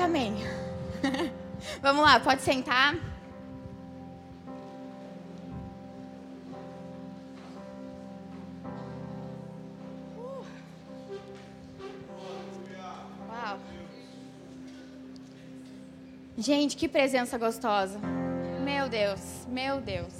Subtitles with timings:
[0.00, 0.34] Amém.
[1.82, 2.94] Vamos lá, pode sentar.
[13.28, 13.58] Uau.
[16.38, 17.98] Gente, que presença gostosa.
[18.64, 20.14] Meu Deus, meu Deus.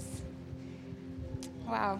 [1.66, 1.98] Uau.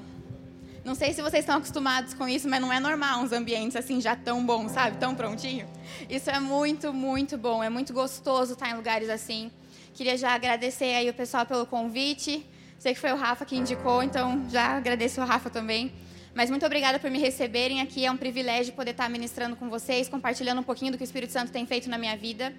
[0.91, 4.01] Não sei se vocês estão acostumados com isso, mas não é normal uns ambientes assim
[4.01, 4.97] já tão bons, sabe?
[4.97, 5.69] Tão prontinho.
[6.09, 7.63] Isso é muito, muito bom.
[7.63, 9.53] É muito gostoso estar em lugares assim.
[9.95, 12.45] Queria já agradecer aí o pessoal pelo convite.
[12.77, 15.93] Sei que foi o Rafa que indicou, então já agradeço o Rafa também.
[16.35, 18.05] Mas muito obrigada por me receberem aqui.
[18.05, 21.33] É um privilégio poder estar ministrando com vocês, compartilhando um pouquinho do que o Espírito
[21.33, 22.53] Santo tem feito na minha vida.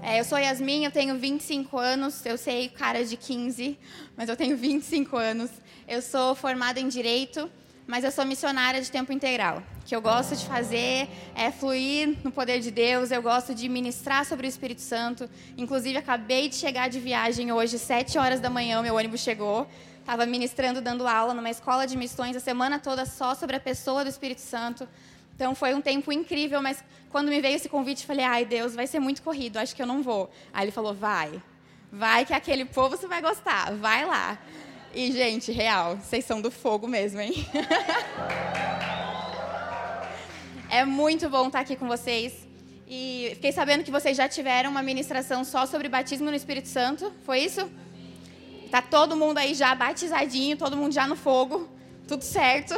[0.00, 2.24] É, eu sou Yasmin, eu tenho 25 anos.
[2.24, 3.76] Eu sei cara de 15,
[4.16, 5.50] mas eu tenho 25 anos.
[5.88, 7.50] Eu sou formada em Direito,
[7.86, 9.62] mas eu sou missionária de tempo integral.
[9.82, 13.68] O que eu gosto de fazer é fluir no poder de Deus, eu gosto de
[13.68, 15.28] ministrar sobre o Espírito Santo.
[15.56, 19.66] Inclusive, acabei de chegar de viagem hoje, 7 horas da manhã, meu ônibus chegou.
[19.98, 24.04] Estava ministrando, dando aula numa escola de missões a semana toda só sobre a pessoa
[24.04, 24.88] do Espírito Santo.
[25.38, 28.88] Então foi um tempo incrível, mas quando me veio esse convite, falei: ai Deus, vai
[28.88, 30.28] ser muito corrido, acho que eu não vou.
[30.52, 31.40] Aí ele falou: vai,
[31.92, 34.36] vai que aquele povo você vai gostar, vai lá.
[34.92, 37.32] E, gente, real, vocês são do fogo mesmo, hein?
[40.68, 42.34] é muito bom estar aqui com vocês.
[42.88, 47.12] E fiquei sabendo que vocês já tiveram uma ministração só sobre batismo no Espírito Santo.
[47.24, 47.70] Foi isso?
[48.72, 51.68] Tá todo mundo aí já batizadinho, todo mundo já no fogo.
[52.08, 52.74] Tudo certo.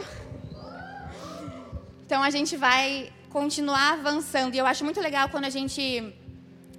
[2.10, 4.56] Então a gente vai continuar avançando.
[4.56, 6.12] E eu acho muito legal quando a gente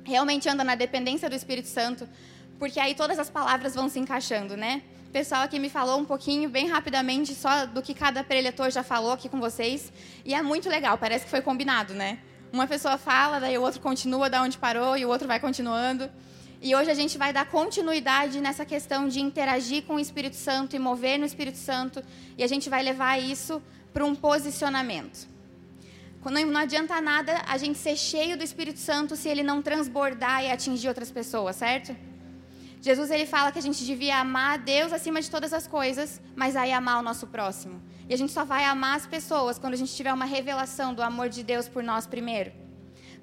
[0.03, 2.05] realmente anda na dependência do Espírito Santo,
[2.59, 4.81] porque aí todas as palavras vão se encaixando, né?
[5.07, 8.83] O pessoal aqui me falou um pouquinho, bem rapidamente, só do que cada preletor já
[8.83, 9.93] falou aqui com vocês.
[10.25, 12.19] E é muito legal, parece que foi combinado, né?
[12.51, 16.09] Uma pessoa fala, daí o outro continua da onde parou e o outro vai continuando.
[16.61, 20.75] E hoje a gente vai dar continuidade nessa questão de interagir com o Espírito Santo
[20.75, 22.03] e mover no Espírito Santo.
[22.37, 23.61] E a gente vai levar isso
[23.93, 25.27] para um posicionamento.
[26.23, 30.51] Não adianta nada a gente ser cheio do Espírito Santo se ele não transbordar e
[30.51, 31.95] atingir outras pessoas, certo?
[32.79, 36.21] Jesus ele fala que a gente devia amar a Deus acima de todas as coisas,
[36.35, 37.81] mas aí amar o nosso próximo.
[38.09, 41.01] E a gente só vai amar as pessoas quando a gente tiver uma revelação do
[41.01, 42.51] amor de Deus por nós primeiro.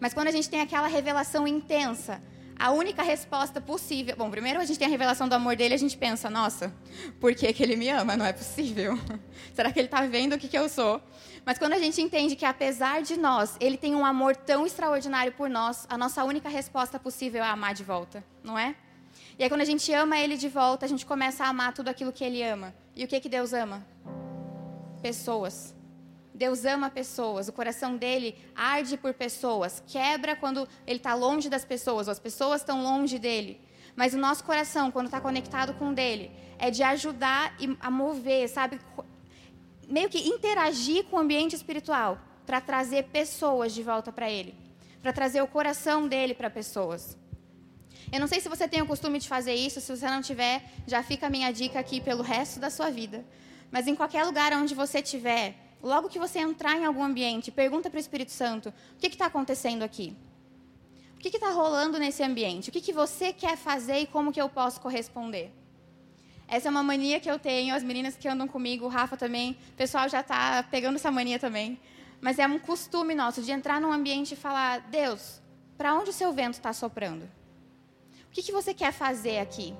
[0.01, 2.23] Mas quando a gente tem aquela revelação intensa,
[2.59, 4.17] a única resposta possível.
[4.17, 6.75] Bom, primeiro a gente tem a revelação do amor dele, a gente pensa, nossa,
[7.21, 8.17] por que, que ele me ama?
[8.17, 8.99] Não é possível.
[9.55, 11.01] Será que ele está vendo o que, que eu sou?
[11.45, 15.33] Mas quando a gente entende que apesar de nós, ele tem um amor tão extraordinário
[15.33, 18.75] por nós, a nossa única resposta possível é amar de volta, não é?
[19.39, 21.89] E aí, quando a gente ama Ele de volta, a gente começa a amar tudo
[21.89, 22.75] aquilo que Ele ama.
[22.95, 23.87] E o que, que Deus ama?
[25.01, 25.78] Pessoas.
[26.39, 31.65] Deus ama pessoas, o coração dele arde por pessoas, quebra quando ele está longe das
[31.65, 33.61] pessoas, ou as pessoas estão longe dele.
[33.97, 38.79] Mas o nosso coração, quando está conectado com dele, é de ajudar a mover, sabe?
[39.89, 42.17] Meio que interagir com o ambiente espiritual,
[42.47, 44.55] para trazer pessoas de volta para ele,
[45.03, 47.19] para trazer o coração dele para pessoas.
[48.13, 50.63] Eu não sei se você tem o costume de fazer isso, se você não tiver,
[50.87, 53.25] já fica a minha dica aqui pelo resto da sua vida.
[53.73, 57.89] Mas em qualquer lugar onde você estiver, logo que você entrar em algum ambiente, pergunta
[57.89, 60.17] para o Espírito Santo: o que está acontecendo aqui?
[61.15, 62.69] O que está rolando nesse ambiente?
[62.69, 65.53] O que, que você quer fazer e como que eu posso corresponder?
[66.47, 69.59] Essa é uma mania que eu tenho, as meninas que andam comigo, o Rafa também,
[69.71, 71.79] o pessoal já está pegando essa mania também.
[72.21, 75.43] Mas é um costume nosso de entrar num ambiente e falar: Deus,
[75.77, 77.25] para onde o seu vento está soprando?
[78.27, 79.75] O que, que você quer fazer aqui?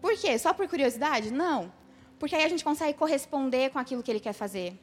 [0.00, 0.38] Por quê?
[0.38, 1.30] Só por curiosidade?
[1.30, 1.72] Não.
[2.18, 4.78] Porque aí a gente consegue corresponder com aquilo que ele quer fazer.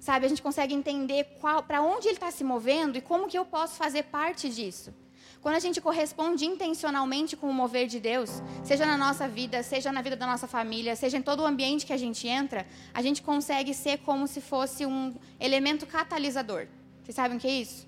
[0.00, 1.26] Sabe, a gente consegue entender
[1.68, 4.94] para onde ele está se movendo e como que eu posso fazer parte disso.
[5.42, 9.92] Quando a gente corresponde intencionalmente com o mover de Deus, seja na nossa vida, seja
[9.92, 13.02] na vida da nossa família, seja em todo o ambiente que a gente entra, a
[13.02, 16.66] gente consegue ser como se fosse um elemento catalisador.
[17.02, 17.86] Vocês sabem o que é isso?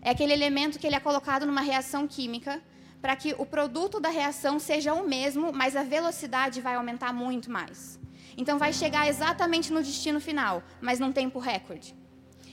[0.00, 2.62] É aquele elemento que ele é colocado numa reação química
[3.02, 7.50] para que o produto da reação seja o mesmo, mas a velocidade vai aumentar muito
[7.50, 7.99] mais.
[8.40, 11.94] Então vai chegar exatamente no destino final, mas num tempo recorde.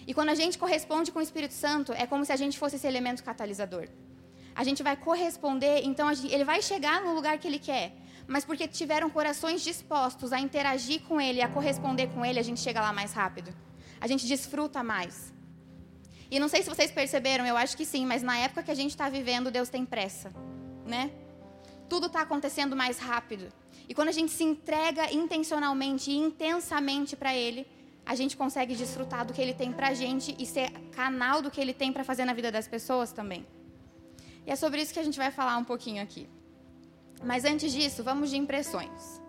[0.06, 2.76] E quando a gente corresponde com o Espírito Santo, é como se a gente fosse
[2.76, 3.88] esse elemento catalisador.
[4.54, 7.94] A gente vai corresponder, então ele vai chegar no lugar que ele quer,
[8.28, 12.60] mas porque tiveram corações dispostos a interagir com ele, a corresponder com ele, a gente
[12.60, 13.54] chega lá mais rápido.
[14.02, 15.34] A gente desfruta mais.
[16.30, 18.80] E não sei se vocês perceberam, eu acho que sim, mas na época que a
[18.82, 20.34] gente está vivendo, Deus tem pressa,
[20.86, 21.12] né?
[21.90, 23.52] Tudo está acontecendo mais rápido.
[23.88, 27.66] E quando a gente se entrega intencionalmente e intensamente para Ele,
[28.06, 31.52] a gente consegue desfrutar do que Ele tem para a gente e ser canal do
[31.52, 33.46] que Ele tem para fazer na vida das pessoas também.
[34.46, 36.28] E é sobre isso que a gente vai falar um pouquinho aqui.
[37.24, 39.22] Mas antes disso, vamos de impressões.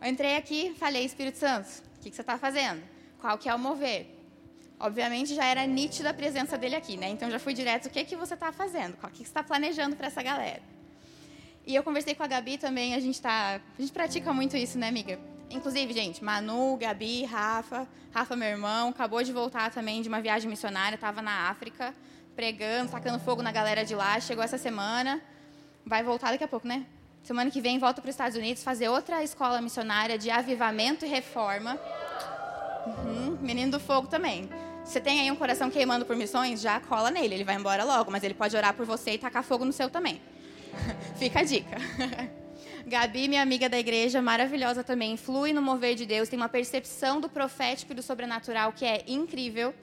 [0.00, 2.82] Eu entrei aqui, falei, Espírito Santo, o que, que você está fazendo?
[3.18, 4.06] Qual que é o mover?
[4.78, 7.08] Obviamente já era nítida a presença dele aqui, né?
[7.08, 8.94] Então já fui direto, o que, que você está fazendo?
[8.94, 10.62] O que, que você está planejando para essa galera?
[11.66, 14.78] E eu conversei com a Gabi também, a gente tá, a gente pratica muito isso,
[14.78, 15.18] né, amiga?
[15.50, 20.48] Inclusive, gente, Manu, Gabi, Rafa, Rafa, meu irmão, acabou de voltar também de uma viagem
[20.48, 21.92] missionária, estava na África,
[22.36, 25.20] pregando, tacando fogo na galera de lá, chegou essa semana,
[25.84, 26.86] vai voltar daqui a pouco, né?
[27.24, 31.08] Semana que vem volta para os Estados Unidos fazer outra escola missionária de avivamento e
[31.08, 31.76] reforma.
[32.86, 34.48] Uhum, menino do fogo também.
[34.84, 38.08] Você tem aí um coração queimando por missões, já cola nele, ele vai embora logo,
[38.08, 40.22] mas ele pode orar por você e tacar fogo no seu também.
[41.16, 41.76] Fica a dica.
[42.86, 47.20] Gabi, minha amiga da igreja, maravilhosa também, flui no mover de Deus, tem uma percepção
[47.20, 49.74] do profético e do sobrenatural que é incrível.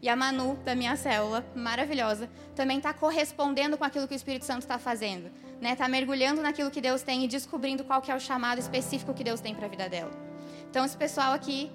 [0.00, 4.44] E a Manu, da minha célula, maravilhosa, também está correspondendo com aquilo que o Espírito
[4.44, 5.26] Santo está fazendo.
[5.26, 5.76] Está né?
[5.76, 9.22] Tá mergulhando naquilo que Deus tem e descobrindo qual que é o chamado específico que
[9.22, 10.10] Deus tem para a vida dela.
[10.68, 11.70] Então, esse pessoal aqui,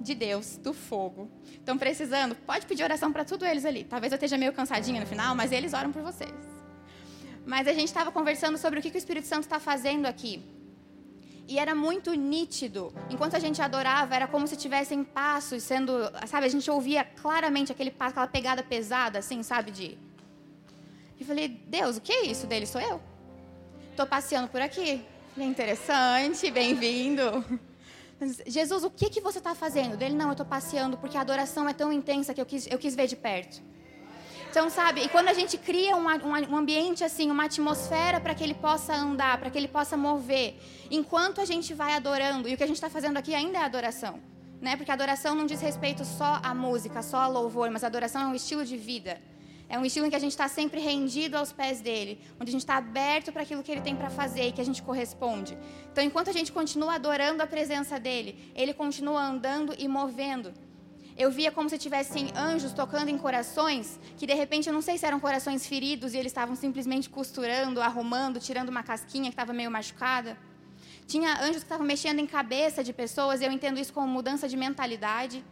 [0.00, 3.84] de Deus, do fogo, estão precisando, pode pedir oração para tudo eles ali.
[3.84, 6.53] Talvez eu esteja meio cansadinha no final, mas eles oram por vocês.
[7.46, 10.42] Mas a gente estava conversando sobre o que, que o Espírito Santo está fazendo aqui.
[11.46, 12.92] E era muito nítido.
[13.10, 15.92] Enquanto a gente adorava, era como se tivessem passos sendo,
[16.26, 19.98] sabe, a gente ouvia claramente aquele passo, aquela pegada pesada, assim, sabe, de.
[21.20, 22.66] E falei, Deus, o que é isso dele?
[22.66, 23.00] Sou eu.
[23.90, 25.04] Estou passeando por aqui.
[25.34, 27.44] Falei, interessante, bem-vindo.
[28.46, 29.96] Jesus, o que, que você está fazendo?
[29.96, 32.78] Dele, não, eu estou passeando porque a adoração é tão intensa que eu quis, eu
[32.78, 33.60] quis ver de perto.
[34.54, 38.44] Então, sabe, e quando a gente cria um, um, ambiente assim, uma atmosfera para que
[38.44, 40.54] ele possa andar, para que ele possa mover,
[40.88, 43.62] enquanto a gente vai adorando, e o que a gente está fazendo aqui ainda é
[43.62, 44.20] adoração,
[44.60, 44.76] né?
[44.76, 48.34] Porque adoração não diz respeito só à música, só a louvor, mas adoração é um
[48.36, 49.20] estilo de vida.
[49.68, 52.52] É um estilo em que a gente está sempre rendido aos pés dele, onde a
[52.52, 55.58] gente está aberto para aquilo que ele tem para fazer e que a gente corresponde.
[55.90, 60.54] Então, enquanto a gente continua adorando a presença dele, ele continua andando e movendo.
[61.16, 64.98] Eu via como se tivessem anjos tocando em corações que de repente eu não sei
[64.98, 69.52] se eram corações feridos e eles estavam simplesmente costurando, arrumando, tirando uma casquinha que estava
[69.52, 70.36] meio machucada.
[71.06, 74.48] Tinha anjos que estavam mexendo em cabeça de pessoas e eu entendo isso como mudança
[74.48, 75.44] de mentalidade.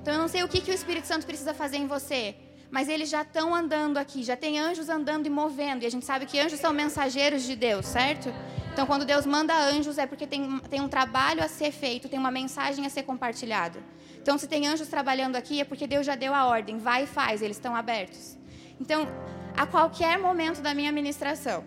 [0.00, 2.34] Então eu não sei o que, que o Espírito Santo precisa fazer em você,
[2.68, 5.84] mas eles já estão andando aqui, já tem anjos andando e movendo.
[5.84, 8.32] E a gente sabe que anjos são mensageiros de Deus, certo?
[8.76, 12.18] Então quando Deus manda anjos é porque tem, tem um trabalho a ser feito, tem
[12.18, 13.82] uma mensagem a ser compartilhada.
[14.20, 17.06] Então, se tem anjos trabalhando aqui, é porque Deus já deu a ordem, vai e
[17.06, 18.36] faz, eles estão abertos.
[18.78, 19.08] Então,
[19.56, 21.64] a qualquer momento da minha ministração,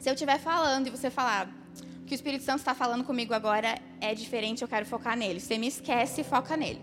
[0.00, 1.48] se eu estiver falando e você falar
[2.04, 5.38] que o Espírito Santo está falando comigo agora é diferente, eu quero focar nele.
[5.38, 6.82] Você me esquece e foca nele,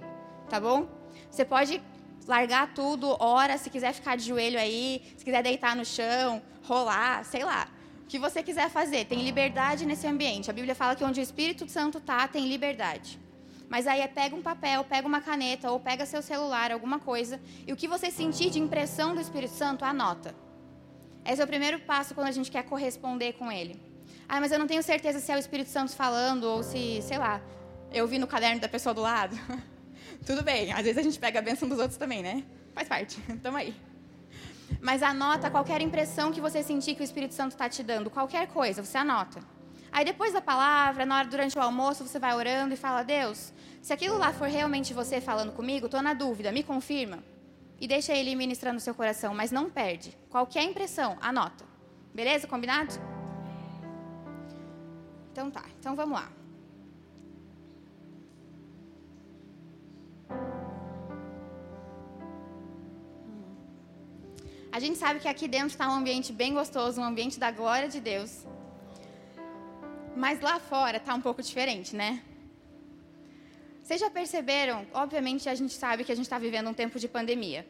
[0.49, 0.87] tá bom?
[1.29, 1.83] Você pode
[2.25, 7.25] largar tudo, ora, se quiser ficar de joelho aí, se quiser deitar no chão, rolar,
[7.25, 7.67] sei lá.
[8.07, 10.49] Que você quiser fazer, tem liberdade nesse ambiente.
[10.49, 13.19] A Bíblia fala que onde o Espírito Santo está, tem liberdade.
[13.69, 17.41] Mas aí é pega um papel, pega uma caneta ou pega seu celular, alguma coisa,
[17.65, 20.35] e o que você sentir de impressão do Espírito Santo, anota.
[21.25, 23.81] Esse é o primeiro passo quando a gente quer corresponder com ele.
[24.27, 27.17] Ah, mas eu não tenho certeza se é o Espírito Santo falando ou se, sei
[27.17, 27.41] lá,
[27.91, 29.35] eu vi no caderno da pessoa do lado.
[30.25, 32.43] Tudo bem, às vezes a gente pega a bênção dos outros também, né?
[32.73, 33.73] Faz parte, tamo aí.
[34.81, 38.47] Mas anota qualquer impressão que você sentir que o Espírito Santo está te dando, qualquer
[38.47, 39.39] coisa, você anota.
[39.91, 43.53] Aí depois da palavra, na hora durante o almoço, você vai orando e fala: "Deus,
[43.81, 47.19] se aquilo lá for realmente você falando comigo, estou na dúvida, me confirma".
[47.79, 50.17] E deixa ele ministrar no seu coração, mas não perde.
[50.29, 51.65] Qualquer impressão, anota.
[52.13, 52.47] Beleza?
[52.47, 52.93] Combinado?
[55.31, 55.65] Então tá.
[55.79, 56.42] Então vamos lá.
[64.75, 67.87] A gente sabe que aqui dentro está um ambiente bem gostoso, um ambiente da glória
[67.87, 68.43] de Deus.
[70.15, 72.23] Mas lá fora está um pouco diferente, né?
[73.83, 74.87] Vocês já perceberam?
[74.91, 77.67] Obviamente a gente sabe que a gente está vivendo um tempo de pandemia.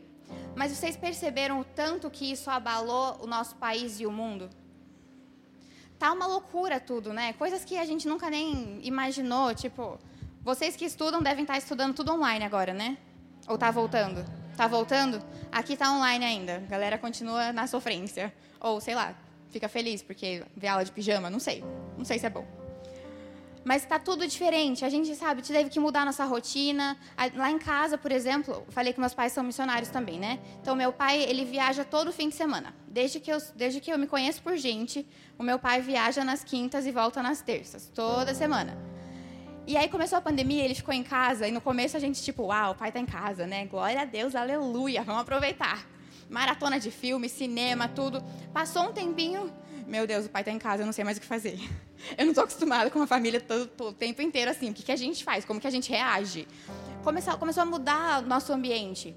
[0.56, 4.50] Mas vocês perceberam o tanto que isso abalou o nosso país e o mundo?
[6.00, 7.34] Tá uma loucura tudo, né?
[7.34, 10.00] Coisas que a gente nunca nem imaginou, tipo,
[10.42, 12.98] vocês que estudam devem estar tá estudando tudo online agora, né?
[13.46, 14.24] Ou tá voltando?
[14.56, 15.22] Tá voltando?
[15.52, 16.58] Aqui tá online ainda.
[16.58, 18.34] A galera continua na sofrência.
[18.60, 19.16] Ou, sei lá,
[19.50, 21.64] fica feliz porque vê aula de pijama, não sei.
[21.98, 22.46] Não sei se é bom.
[23.64, 24.84] Mas está tudo diferente.
[24.84, 26.98] A gente sabe, te teve que mudar nossa rotina.
[27.36, 30.40] Lá em casa, por exemplo, falei que meus pais são missionários também, né?
[30.62, 32.76] Então, meu pai, ele viaja todo fim de semana.
[32.88, 35.08] Desde que eu, desde que eu me conheço por gente,
[35.40, 38.78] o meu pai viaja nas quintas e volta nas terças, toda semana.
[39.66, 42.44] E aí começou a pandemia, ele ficou em casa, e no começo a gente, tipo,
[42.44, 43.66] uau, o pai está em casa, né?
[43.66, 45.88] Glória a Deus, aleluia, vamos aproveitar.
[46.30, 48.22] maratona de filme, cinema, tudo.
[48.52, 49.54] Passou um tempinho,
[49.88, 51.58] meu Deus, o pai está em casa, eu não sei mais o que fazer.
[52.18, 54.70] Eu não estou acostumada com uma família todo, todo, o tempo inteiro assim.
[54.70, 55.46] O que, que a gente faz?
[55.46, 56.46] Como que a gente reage?
[57.02, 59.16] Começou, começou a mudar o nosso ambiente.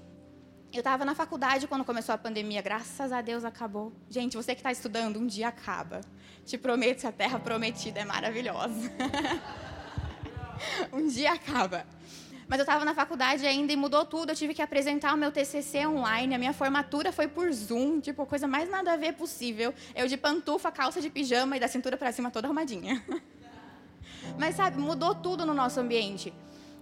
[0.71, 3.91] Eu estava na faculdade quando começou a pandemia, graças a Deus acabou.
[4.09, 5.99] Gente, você que está estudando, um dia acaba.
[6.45, 8.89] Te prometo que a terra prometida é maravilhosa.
[10.93, 11.85] um dia acaba.
[12.47, 14.31] Mas eu estava na faculdade ainda e mudou tudo.
[14.31, 16.33] Eu tive que apresentar o meu TCC online.
[16.33, 19.73] A minha formatura foi por Zoom, tipo, coisa mais nada a ver possível.
[19.93, 23.03] Eu de pantufa, calça de pijama e da cintura para cima toda arrumadinha.
[24.39, 26.33] Mas sabe, mudou tudo no nosso ambiente.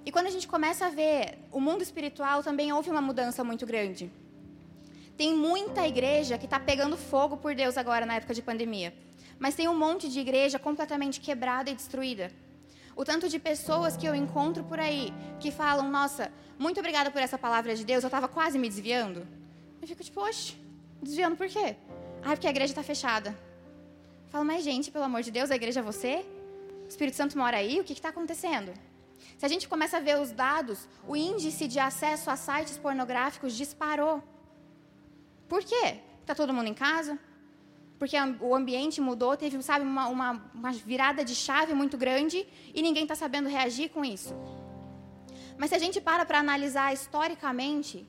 [0.06, 3.66] E quando a gente começa a ver o mundo espiritual, também houve uma mudança muito
[3.66, 4.12] grande.
[5.18, 8.94] Tem muita igreja que está pegando fogo por Deus agora na época de pandemia.
[9.40, 12.32] Mas tem um monte de igreja completamente quebrada e destruída.
[12.96, 17.22] O tanto de pessoas que eu encontro por aí que falam: Nossa, muito obrigada por
[17.22, 19.28] essa palavra de Deus, eu estava quase me desviando.
[19.82, 20.56] Eu fico tipo: Oxe,
[21.02, 21.76] desviando por quê?
[22.24, 23.30] Ah, porque a igreja está fechada.
[24.26, 26.26] Eu falo: Mas, gente, pelo amor de Deus, a igreja é você?
[26.86, 27.80] O Espírito Santo mora aí?
[27.80, 28.72] O que está acontecendo?
[29.38, 33.56] Se a gente começa a ver os dados, o índice de acesso a sites pornográficos
[33.56, 34.24] disparou.
[35.50, 36.00] Por quê?
[36.22, 37.20] Está todo mundo em casa?
[37.98, 42.82] Porque o ambiente mudou, teve, sabe, uma, uma, uma virada de chave muito grande e
[42.82, 44.34] ninguém está sabendo reagir com isso.
[45.58, 48.06] Mas se a gente para para analisar historicamente,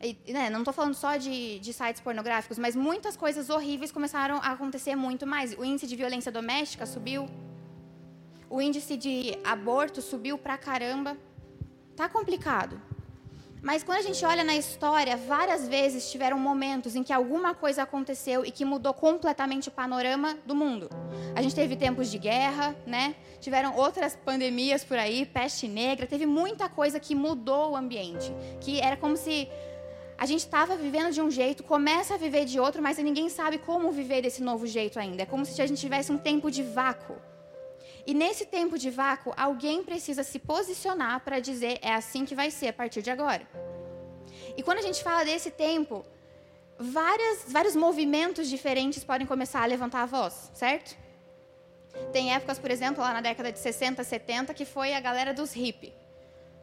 [0.00, 4.36] e, né, não estou falando só de, de, sites pornográficos, mas muitas coisas horríveis começaram
[4.36, 5.56] a acontecer muito mais.
[5.58, 7.28] O índice de violência doméstica subiu,
[8.48, 11.16] o índice de aborto subiu pra caramba.
[11.96, 12.80] Tá complicado.
[13.66, 17.82] Mas quando a gente olha na história, várias vezes tiveram momentos em que alguma coisa
[17.82, 20.88] aconteceu e que mudou completamente o panorama do mundo.
[21.34, 23.16] A gente teve tempos de guerra, né?
[23.40, 28.78] Tiveram outras pandemias por aí, peste negra, teve muita coisa que mudou o ambiente, que
[28.78, 29.48] era como se
[30.16, 33.58] a gente estava vivendo de um jeito, começa a viver de outro, mas ninguém sabe
[33.58, 35.24] como viver desse novo jeito ainda.
[35.24, 37.16] É como se a gente tivesse um tempo de vácuo.
[38.06, 42.52] E nesse tempo de vácuo, alguém precisa se posicionar para dizer é assim que vai
[42.52, 43.46] ser a partir de agora.
[44.56, 46.04] E quando a gente fala desse tempo,
[46.78, 50.96] várias, vários movimentos diferentes podem começar a levantar a voz, certo?
[52.12, 55.52] Tem épocas, por exemplo, lá na década de 60, 70, que foi a galera dos
[55.52, 55.92] hippie.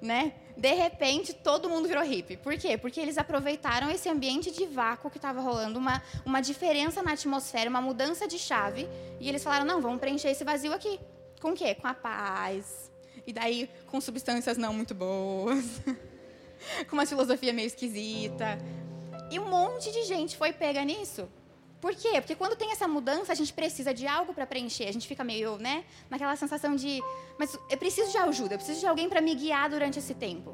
[0.02, 0.34] Né?
[0.56, 2.38] De repente, todo mundo virou hippie.
[2.38, 2.78] Por quê?
[2.78, 7.70] Porque eles aproveitaram esse ambiente de vácuo que estava rolando, uma, uma diferença na atmosfera,
[7.70, 8.88] uma mudança de chave,
[9.20, 11.00] e eles falaram: não, vamos preencher esse vazio aqui.
[11.44, 11.76] Com o quê?
[11.76, 12.90] Com a paz.
[13.28, 15.82] E daí com substâncias não muito boas.
[16.88, 18.58] com uma filosofia meio esquisita.
[19.30, 21.28] E um monte de gente foi pega nisso.
[21.82, 22.22] Por quê?
[22.22, 24.88] Porque quando tem essa mudança, a gente precisa de algo para preencher.
[24.88, 27.02] A gente fica meio, né, naquela sensação de,
[27.38, 30.54] mas eu preciso de ajuda, eu preciso de alguém para me guiar durante esse tempo.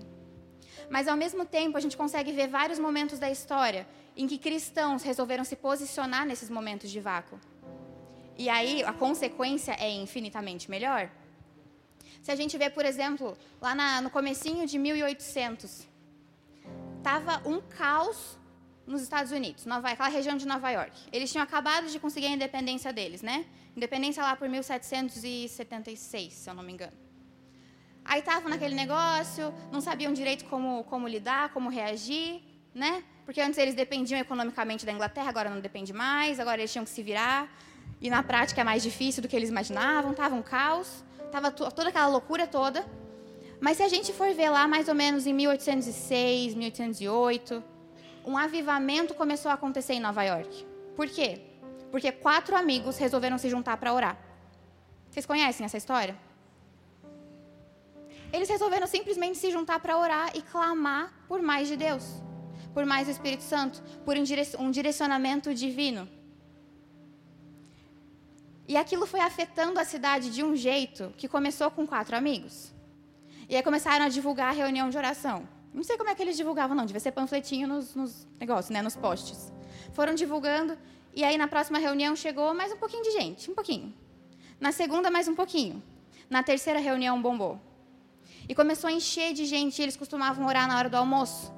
[0.90, 5.04] Mas ao mesmo tempo, a gente consegue ver vários momentos da história em que cristãos
[5.04, 7.40] resolveram se posicionar nesses momentos de vácuo.
[8.44, 11.12] E aí a consequência é infinitamente melhor.
[12.22, 15.86] Se a gente vê, por exemplo, lá na, no comecinho de 1800,
[17.04, 18.38] tava um caos
[18.88, 20.98] nos Estados Unidos, Nova, aquela região de Nova York.
[21.12, 23.46] Eles tinham acabado de conseguir a independência deles, né?
[23.76, 26.98] Independência lá por 1776, se eu não me engano.
[28.06, 32.42] Aí estavam naquele negócio, não sabiam direito como, como lidar, como reagir,
[32.74, 33.04] né?
[33.26, 36.90] Porque antes eles dependiam economicamente da Inglaterra, agora não depende mais, agora eles tinham que
[36.90, 37.52] se virar.
[38.02, 41.90] E na prática é mais difícil do que eles imaginavam, estava um caos, estava toda
[41.90, 42.86] aquela loucura toda.
[43.60, 47.64] Mas se a gente for ver lá mais ou menos em 1806, 1808,
[48.26, 50.66] um avivamento começou a acontecer em Nova York.
[50.96, 51.42] Por quê?
[51.92, 54.18] Porque quatro amigos resolveram se juntar para orar.
[55.10, 56.16] Vocês conhecem essa história?
[58.32, 62.04] Eles resolveram simplesmente se juntar para orar e clamar por mais de Deus,
[62.74, 66.08] por mais do Espírito Santo, por um direcionamento divino.
[68.70, 72.72] E aquilo foi afetando a cidade de um jeito que começou com quatro amigos.
[73.50, 75.50] E aí começaram a divulgar a reunião de oração.
[75.74, 76.86] Não sei como é que eles divulgavam, não.
[76.86, 78.84] Devia ser panfletinho nos, nos negócios, né?
[78.84, 79.52] Nos posts.
[79.92, 80.78] Foram divulgando.
[81.16, 83.50] E aí na próxima reunião chegou mais um pouquinho de gente.
[83.50, 83.92] Um pouquinho.
[84.60, 85.82] Na segunda, mais um pouquinho.
[86.30, 87.60] Na terceira reunião, bombou.
[88.48, 89.82] E começou a encher de gente.
[89.82, 91.52] Eles costumavam orar na hora do almoço.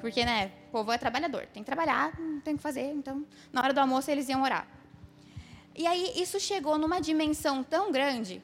[0.00, 0.52] Porque, né?
[0.68, 1.44] O povo é trabalhador.
[1.52, 2.12] Tem que trabalhar,
[2.44, 2.92] tem que fazer.
[2.94, 4.64] Então, na hora do almoço, eles iam orar.
[5.74, 8.42] E aí isso chegou numa dimensão tão grande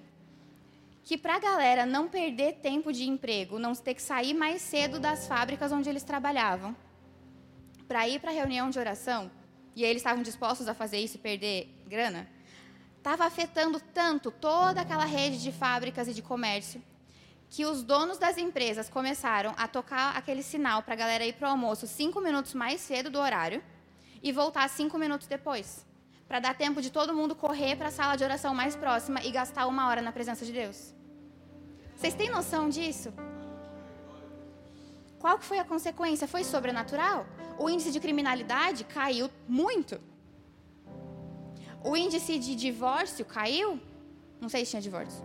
[1.09, 4.99] que para a galera não perder tempo de emprego, não ter que sair mais cedo
[4.99, 6.77] das fábricas onde eles trabalhavam,
[7.87, 9.31] para ir para a reunião de oração,
[9.75, 12.29] e eles estavam dispostos a fazer isso e perder grana,
[12.99, 16.83] estava afetando tanto toda aquela rede de fábricas e de comércio,
[17.49, 21.49] que os donos das empresas começaram a tocar aquele sinal para a galera ir para
[21.49, 23.63] o almoço cinco minutos mais cedo do horário,
[24.23, 25.87] e voltar cinco minutos depois,
[26.29, 29.31] para dar tempo de todo mundo correr para a sala de oração mais próxima e
[29.31, 30.95] gastar uma hora na presença de Deus.
[31.97, 33.13] Vocês têm noção disso?
[35.19, 36.29] Qual foi a consequência?
[36.29, 37.27] Foi sobrenatural?
[37.59, 39.99] O índice de criminalidade caiu muito.
[41.83, 43.81] O índice de divórcio caiu?
[44.41, 45.25] Não sei se tinha divórcio.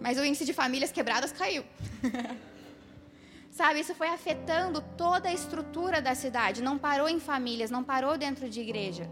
[0.00, 1.64] Mas o índice de famílias quebradas caiu.
[3.50, 6.62] Sabe, isso foi afetando toda a estrutura da cidade.
[6.62, 9.10] Não parou em famílias, não parou dentro de igreja.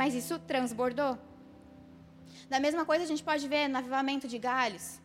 [0.00, 1.16] Mas isso transbordou.
[2.48, 5.00] Da mesma coisa a gente pode ver no avivamento de Gales,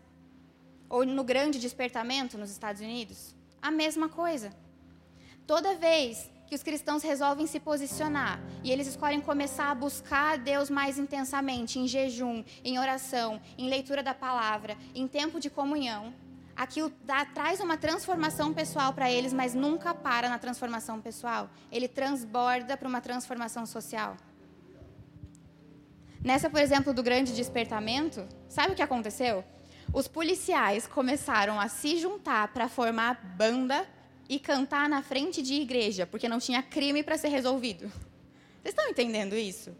[0.89, 3.35] ou no grande despertamento nos Estados Unidos.
[3.61, 4.51] A mesma coisa.
[5.45, 10.37] Toda vez que os cristãos resolvem se posicionar e eles escolhem começar a buscar a
[10.37, 16.11] Deus mais intensamente, em jejum, em oração, em leitura da palavra, em tempo de comunhão,
[16.55, 21.47] aquilo dá, traz uma transformação pessoal para eles, mas nunca para na transformação pessoal.
[21.71, 24.17] Ele transborda para uma transformação social.
[26.23, 29.43] Nessa, por exemplo, do grande despertamento, sabe o que aconteceu?
[29.93, 33.87] Os policiais começaram a se juntar para formar banda
[34.27, 37.87] e cantar na frente de igreja, porque não tinha crime para ser resolvido.
[38.61, 39.75] Vocês estão entendendo isso?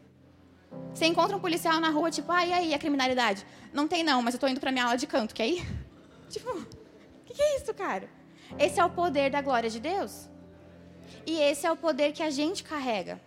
[0.94, 3.46] Você encontra um policial na rua, tipo, ah, e aí, a criminalidade?
[3.74, 5.66] Não tem não, mas eu estou indo para minha aula de canto, quer ir?
[6.30, 6.66] Tipo, o
[7.26, 8.08] que, que é isso, cara?
[8.60, 10.30] Esse é o poder da glória de Deus.
[11.26, 13.20] E esse é o poder que a gente carrega.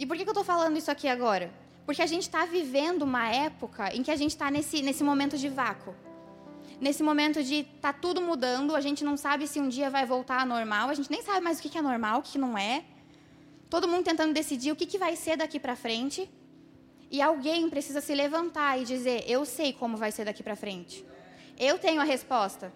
[0.00, 1.52] E por que, que eu estou falando isso aqui agora?
[1.84, 5.36] Porque a gente está vivendo uma época em que a gente está nesse, nesse momento
[5.36, 5.94] de vácuo.
[6.80, 10.40] Nesse momento de tá tudo mudando, a gente não sabe se um dia vai voltar
[10.40, 12.38] ao normal, a gente nem sabe mais o que, que é normal, o que, que
[12.38, 12.82] não é.
[13.68, 16.30] Todo mundo tentando decidir o que, que vai ser daqui para frente.
[17.10, 21.04] E alguém precisa se levantar e dizer: Eu sei como vai ser daqui para frente.
[21.58, 22.72] Eu tenho a resposta.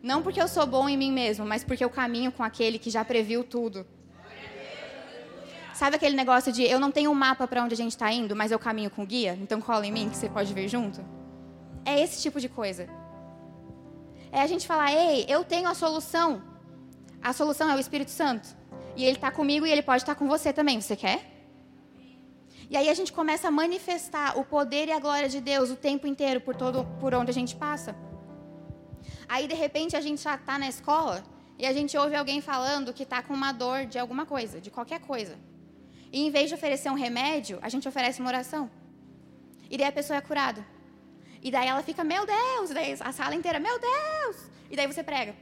[0.00, 2.88] Não porque eu sou bom em mim mesmo, mas porque eu caminho com aquele que
[2.88, 3.84] já previu tudo.
[5.74, 8.36] Sabe aquele negócio de eu não tenho um mapa para onde a gente está indo,
[8.36, 9.38] mas eu caminho com guia?
[9.40, 11.04] Então cola em mim que você pode vir junto?
[11.84, 12.88] É esse tipo de coisa.
[14.30, 16.42] É a gente falar, ei, eu tenho a solução.
[17.22, 18.48] A solução é o Espírito Santo.
[18.96, 20.80] E ele está comigo e ele pode estar tá com você também.
[20.80, 21.32] Você quer?
[22.70, 25.76] E aí a gente começa a manifestar o poder e a glória de Deus o
[25.76, 27.94] tempo inteiro por todo por onde a gente passa.
[29.28, 31.22] Aí, de repente, a gente já está na escola
[31.58, 34.70] e a gente ouve alguém falando que está com uma dor de alguma coisa, de
[34.70, 35.38] qualquer coisa.
[36.12, 38.70] E em vez de oferecer um remédio, a gente oferece uma oração.
[39.70, 40.64] E daí a pessoa é curada.
[41.42, 42.70] E daí ela fica, meu Deus!
[42.70, 44.36] E daí a sala inteira, meu Deus!
[44.70, 45.34] E daí você prega.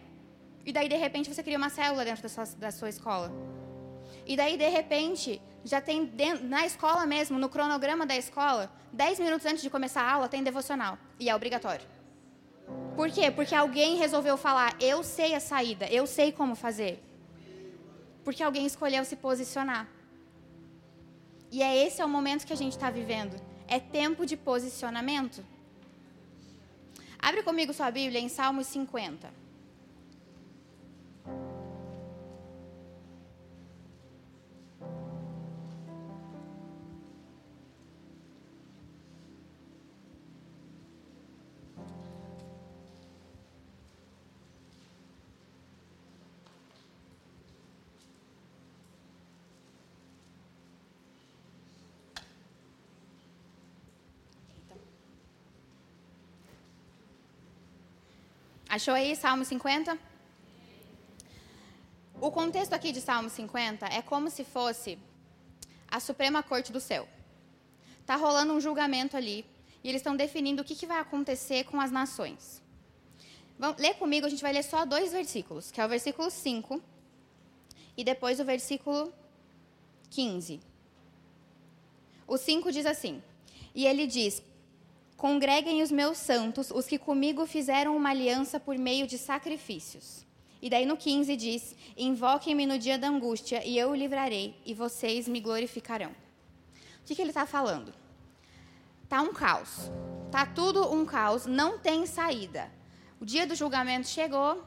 [0.64, 3.32] E daí, de repente, você cria uma célula dentro da sua, da sua escola.
[4.26, 9.20] E daí, de repente, já tem dentro, na escola mesmo, no cronograma da escola, 10
[9.20, 10.98] minutos antes de começar a aula, tem devocional.
[11.18, 11.86] E é obrigatório.
[12.94, 13.30] Por quê?
[13.30, 17.02] Porque alguém resolveu falar, eu sei a saída, eu sei como fazer.
[18.22, 19.88] Porque alguém escolheu se posicionar.
[21.50, 23.40] E é esse é o momento que a gente está vivendo.
[23.66, 25.44] É tempo de posicionamento.
[27.18, 29.39] Abre comigo sua Bíblia em Salmos 50.
[58.70, 59.98] Achou aí Salmo 50?
[62.20, 64.96] O contexto aqui de Salmo 50 é como se fosse
[65.90, 67.08] a Suprema Corte do céu.
[68.00, 69.44] Está rolando um julgamento ali
[69.82, 72.62] e eles estão definindo o que, que vai acontecer com as nações.
[73.58, 76.80] Vamos, ler comigo, a gente vai ler só dois versículos, que é o versículo 5
[77.96, 79.12] e depois o versículo
[80.10, 80.60] 15.
[82.24, 83.20] O 5 diz assim:
[83.74, 84.40] E ele diz:
[85.20, 90.26] Congreguem os meus santos, os que comigo fizeram uma aliança por meio de sacrifícios.
[90.62, 94.72] E daí no 15 diz: Invoquem-me no dia da angústia, e eu o livrarei, e
[94.72, 96.10] vocês me glorificarão.
[96.10, 97.92] O que, que ele está falando?
[99.10, 99.90] Tá um caos.
[100.30, 102.72] Tá tudo um caos, não tem saída.
[103.20, 104.64] O dia do julgamento chegou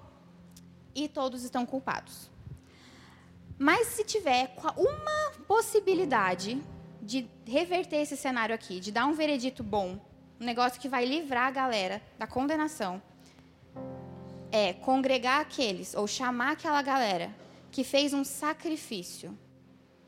[0.94, 2.30] e todos estão culpados.
[3.58, 6.62] Mas se tiver uma possibilidade
[7.02, 10.12] de reverter esse cenário aqui, de dar um veredito bom
[10.43, 13.01] um negócio que vai livrar a galera da condenação,
[14.51, 17.34] é congregar aqueles, ou chamar aquela galera
[17.71, 19.36] que fez um sacrifício,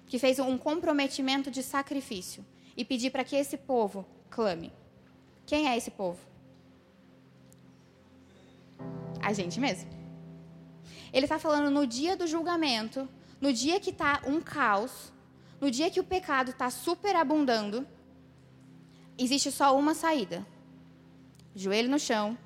[0.06, 2.46] que fez um comprometimento de sacrifício,
[2.78, 4.72] e pedir para que esse povo clame.
[5.46, 6.20] Quem é esse povo?
[9.22, 9.90] A gente mesmo.
[11.14, 13.08] Ele está falando no dia do julgamento,
[13.40, 15.14] no dia que está um caos,
[15.62, 17.88] no dia que o pecado está superabundando,
[19.18, 20.46] existe só uma saída:
[21.56, 22.38] joelho no chão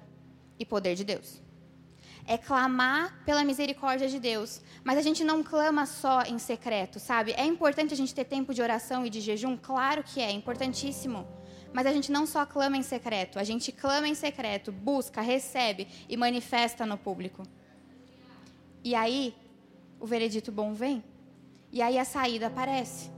[0.57, 1.41] e poder de Deus.
[2.25, 4.61] É clamar pela misericórdia de Deus.
[4.83, 7.31] Mas a gente não clama só em secreto, sabe?
[7.31, 9.57] É importante a gente ter tempo de oração e de jejum?
[9.57, 11.27] Claro que é, é importantíssimo.
[11.73, 15.87] Mas a gente não só clama em secreto, a gente clama em secreto, busca, recebe
[16.07, 17.43] e manifesta no público.
[18.83, 19.35] E aí,
[19.99, 21.03] o veredito bom vem.
[21.71, 23.11] E aí a saída aparece.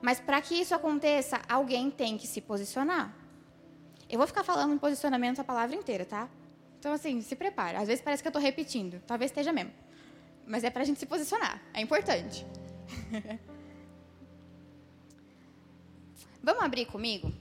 [0.00, 3.14] Mas para que isso aconteça, alguém tem que se posicionar.
[4.08, 6.28] Eu vou ficar falando em posicionamento a palavra inteira, tá?
[6.78, 7.80] Então, assim, se prepara.
[7.80, 9.02] Às vezes parece que eu estou repetindo.
[9.06, 9.72] Talvez esteja mesmo.
[10.46, 11.60] Mas é para a gente se posicionar.
[11.74, 12.46] É importante.
[16.42, 17.32] Vamos abrir comigo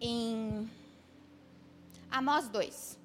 [0.00, 0.68] em
[2.10, 2.98] Amós 2.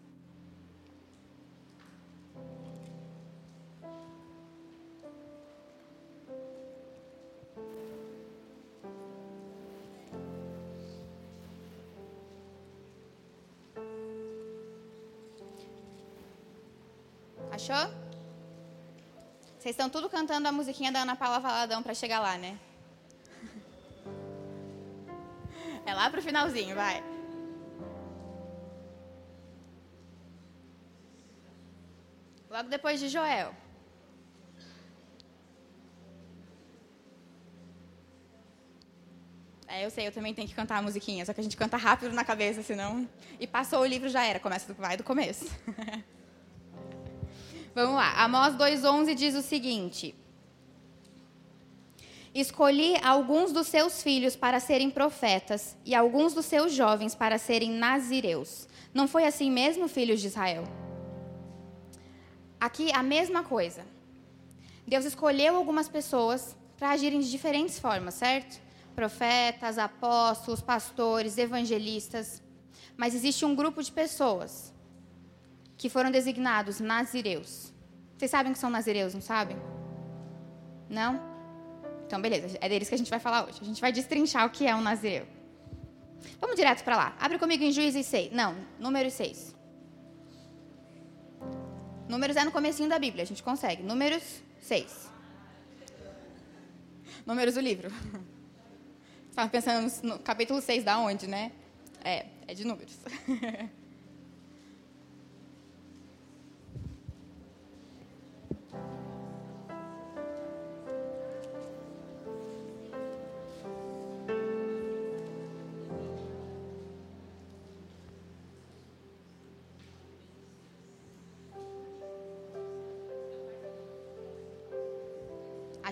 [17.57, 17.91] Achou?
[19.57, 22.55] Vocês estão tudo cantando a musiquinha da Ana Paula Valadão para chegar lá, né?
[25.83, 27.03] É lá pro finalzinho, vai.
[32.47, 33.51] Logo depois de Joel.
[39.67, 41.75] É, eu sei, eu também tenho que cantar a musiquinha, só que a gente canta
[41.75, 43.09] rápido na cabeça, senão.
[43.39, 45.47] E passou o livro já era, começa do, vai do começo.
[47.77, 48.23] Vamos lá.
[48.23, 50.15] Amós 2,11 diz o seguinte:
[52.33, 57.69] Escolhi alguns dos seus filhos para serem profetas e alguns dos seus jovens para serem
[57.69, 58.67] nazireus.
[58.91, 60.63] Não foi assim mesmo, filhos de Israel?
[62.59, 63.85] Aqui a mesma coisa.
[64.87, 68.59] Deus escolheu algumas pessoas para agirem de diferentes formas, certo?
[68.95, 72.41] Profetas, apóstolos, pastores, evangelistas.
[72.97, 74.75] Mas existe um grupo de pessoas
[75.77, 77.71] que foram designados nazireus.
[78.17, 79.57] Vocês sabem que são nazireus, não sabem?
[80.89, 81.21] Não?
[82.05, 83.59] Então, beleza, é deles que a gente vai falar hoje.
[83.61, 85.27] A gente vai destrinchar o que é um nazireu.
[86.39, 87.17] Vamos direto para lá.
[87.19, 88.31] Abre comigo em Juízes 6.
[88.31, 89.55] Não, número 6.
[92.07, 93.83] Números é no comecinho da Bíblia, a gente consegue.
[93.83, 94.23] Números
[94.61, 95.11] 6.
[97.25, 97.91] Números do livro.
[99.29, 101.51] Estava pensando no capítulo 6 da onde, né?
[102.03, 102.97] É, é de números.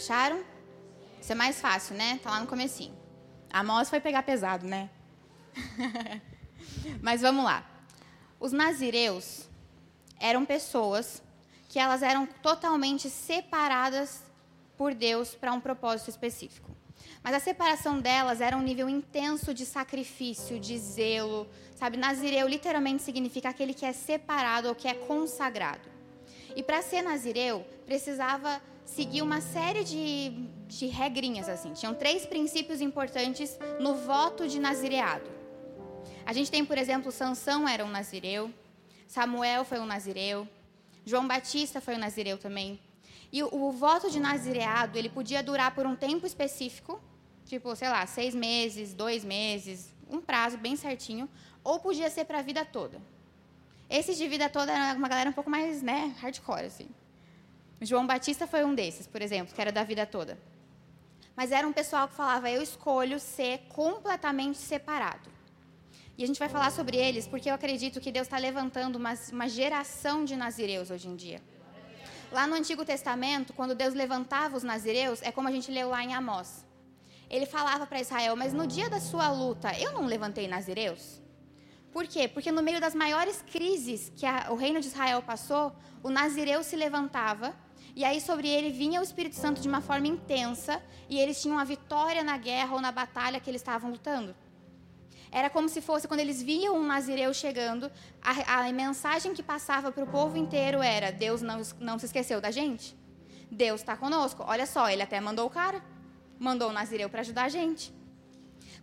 [0.06, 0.44] Acharam?
[1.20, 2.20] Isso é mais fácil, né?
[2.22, 2.96] Tá lá no comecinho.
[3.52, 4.88] A Amós foi pegar pesado, né?
[7.02, 7.66] Mas vamos lá.
[8.40, 9.50] Os nazireus
[10.20, 11.24] eram pessoas
[11.68, 14.22] que elas eram totalmente separadas
[14.78, 16.70] por Deus para um propósito específico.
[17.24, 21.48] Mas a separação delas era um nível intenso de sacrifício, de zelo.
[21.76, 25.90] Sabe, nazireu literalmente significa aquele que é separado ou que é consagrado.
[26.56, 30.30] E para ser nazireu, precisava seguir uma série de,
[30.68, 31.74] de regrinhas, assim.
[31.74, 35.30] Tinham três princípios importantes no voto de nazireado.
[36.26, 38.52] A gente tem, por exemplo, Sansão era um nazireu,
[39.08, 40.48] Samuel foi um nazireu,
[41.06, 42.80] João Batista foi um nazireu também.
[43.32, 47.02] E o, o voto de nazireado, ele podia durar por um tempo específico,
[47.46, 51.30] tipo, sei lá, seis meses, dois meses, um prazo bem certinho,
[51.64, 53.02] ou podia ser para a vida toda.
[53.90, 56.88] Esses de vida toda era uma galera um pouco mais, né, hardcore, assim.
[57.82, 60.38] João Batista foi um desses, por exemplo, que era da vida toda.
[61.36, 65.30] Mas era um pessoal que falava: eu escolho ser completamente separado.
[66.18, 69.14] E a gente vai falar sobre eles porque eu acredito que Deus está levantando uma,
[69.34, 71.42] uma geração de nazireus hoje em dia.
[72.32, 76.04] Lá no Antigo Testamento, quando Deus levantava os nazireus, é como a gente leu lá
[76.04, 76.66] em Amós.
[77.30, 81.22] Ele falava para Israel: Mas no dia da sua luta, eu não levantei nazireus?
[81.92, 82.28] Por quê?
[82.28, 86.62] Porque no meio das maiores crises que a, o reino de Israel passou, o nazireu
[86.64, 87.54] se levantava
[87.96, 91.58] e aí sobre ele vinha o Espírito Santo de uma forma intensa e eles tinham
[91.58, 94.36] a vitória na guerra ou na batalha que eles estavam lutando.
[95.32, 99.92] Era como se fosse quando eles viam um nazireu chegando, a, a mensagem que passava
[99.92, 102.96] para o povo inteiro era: Deus não, não se esqueceu da gente.
[103.50, 104.44] Deus está conosco.
[104.46, 105.82] Olha só, ele até mandou o cara,
[106.40, 107.94] mandou o nazireu para ajudar a gente.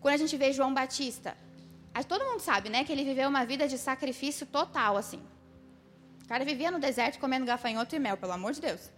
[0.01, 1.37] Quando a gente vê João Batista,
[2.09, 5.23] todo mundo sabe, né, que ele viveu uma vida de sacrifício total, assim.
[6.25, 8.91] O cara vivia no deserto comendo gafanhoto e mel, pelo amor de Deus.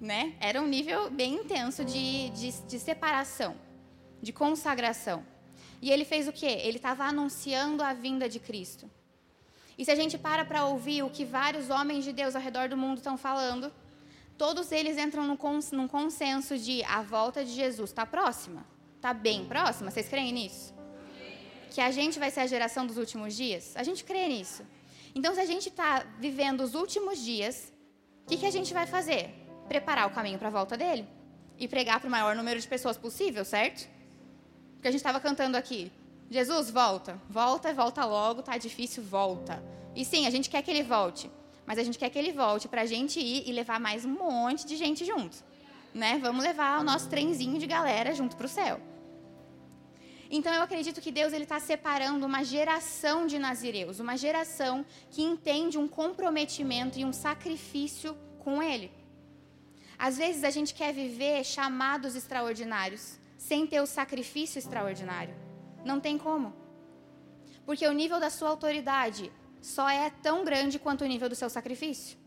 [0.00, 0.34] Né?
[0.40, 3.56] Era um nível bem intenso de, de, de separação,
[4.20, 5.24] de consagração.
[5.80, 6.60] E ele fez o quê?
[6.62, 8.90] Ele estava anunciando a vinda de Cristo.
[9.76, 12.68] E se a gente para para ouvir o que vários homens de Deus ao redor
[12.68, 13.72] do mundo estão falando,
[14.38, 18.64] todos eles entram num, cons num consenso de a volta de Jesus está próxima.
[18.96, 19.90] Está bem próxima.
[19.90, 20.72] Vocês creem nisso?
[21.70, 23.76] Que a gente vai ser a geração dos últimos dias?
[23.76, 24.62] A gente crê nisso.
[25.14, 27.72] Então, se a gente está vivendo os últimos dias,
[28.24, 29.43] o que, que a gente vai fazer?
[29.68, 31.06] Preparar o caminho para a volta dele
[31.58, 33.88] e pregar para o maior número de pessoas possível, certo?
[34.74, 35.90] Porque a gente estava cantando aqui.
[36.30, 37.20] Jesus, volta.
[37.28, 39.62] Volta, volta logo, tá difícil, volta.
[39.94, 41.30] E sim, a gente quer que ele volte.
[41.66, 44.10] Mas a gente quer que ele volte para a gente ir e levar mais um
[44.10, 45.36] monte de gente junto.
[45.94, 46.18] Né?
[46.20, 48.80] Vamos levar o nosso trenzinho de galera junto para o céu.
[50.30, 55.22] Então eu acredito que Deus ele está separando uma geração de nazireus, uma geração que
[55.22, 58.90] entende um comprometimento e um sacrifício com Ele.
[59.98, 65.34] Às vezes a gente quer viver chamados extraordinários sem ter o sacrifício extraordinário.
[65.84, 66.54] Não tem como.
[67.66, 69.30] Porque o nível da sua autoridade
[69.60, 72.18] só é tão grande quanto o nível do seu sacrifício.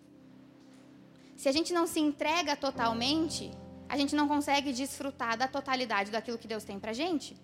[1.36, 3.52] Se a gente não se entrega totalmente,
[3.88, 7.38] a gente não consegue desfrutar da totalidade daquilo que Deus tem pra gente.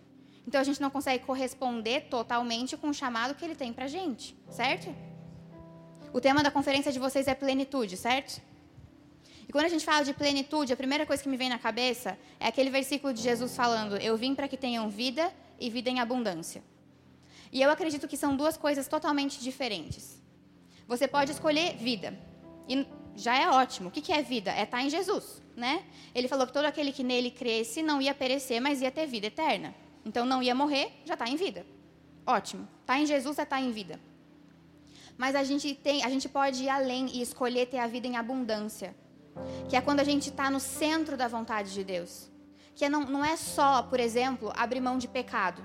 [0.47, 4.35] Então a gente não consegue corresponder totalmente com o chamado que ele tem pra gente,
[4.49, 4.93] certo?
[6.11, 8.41] O tema da conferência de vocês é plenitude, certo?
[9.47, 12.17] E quando a gente fala de plenitude, a primeira coisa que me vem na cabeça
[12.39, 15.99] é aquele versículo de Jesus falando: Eu vim para que tenham vida e vida em
[15.99, 16.63] abundância.
[17.51, 20.21] E eu acredito que são duas coisas totalmente diferentes.
[20.87, 22.17] Você pode escolher vida.
[22.67, 23.89] E já é ótimo.
[23.89, 24.51] O que é vida?
[24.51, 25.83] É estar em Jesus, né?
[26.15, 29.27] Ele falou que todo aquele que nele cresce não ia perecer, mas ia ter vida
[29.27, 29.75] eterna.
[30.05, 31.65] Então não ia morrer, já está em vida.
[32.25, 32.67] Ótimo.
[32.81, 33.99] Está em Jesus, é estar em vida.
[35.17, 38.17] Mas a gente, tem, a gente pode ir além e escolher ter a vida em
[38.17, 38.95] abundância.
[39.69, 42.29] Que é quando a gente está no centro da vontade de Deus.
[42.75, 45.61] Que não, não é só, por exemplo, abrir mão de pecado.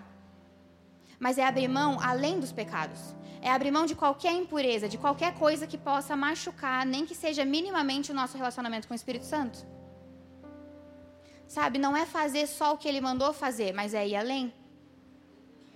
[1.19, 3.15] Mas é abrir mão além dos pecados.
[3.41, 7.45] É abrir mão de qualquer impureza, de qualquer coisa que possa machucar, nem que seja
[7.45, 9.67] minimamente o nosso relacionamento com o Espírito Santo.
[11.47, 14.53] Sabe, não é fazer só o que ele mandou fazer, mas é ir além.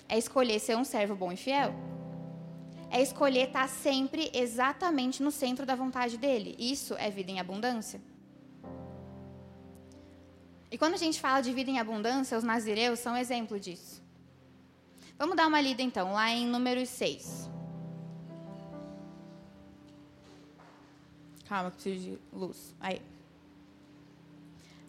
[0.08, 1.72] É escolher ser um servo bom e fiel.
[2.94, 6.54] É escolher estar sempre exatamente no centro da vontade dele.
[6.58, 7.98] Isso é vida em abundância.
[10.70, 14.02] E quando a gente fala de vida em abundância, os nazireus são exemplo disso.
[15.18, 17.50] Vamos dar uma lida então, lá em número 6.
[21.48, 22.74] Calma, preciso de luz.
[22.78, 23.00] Aí.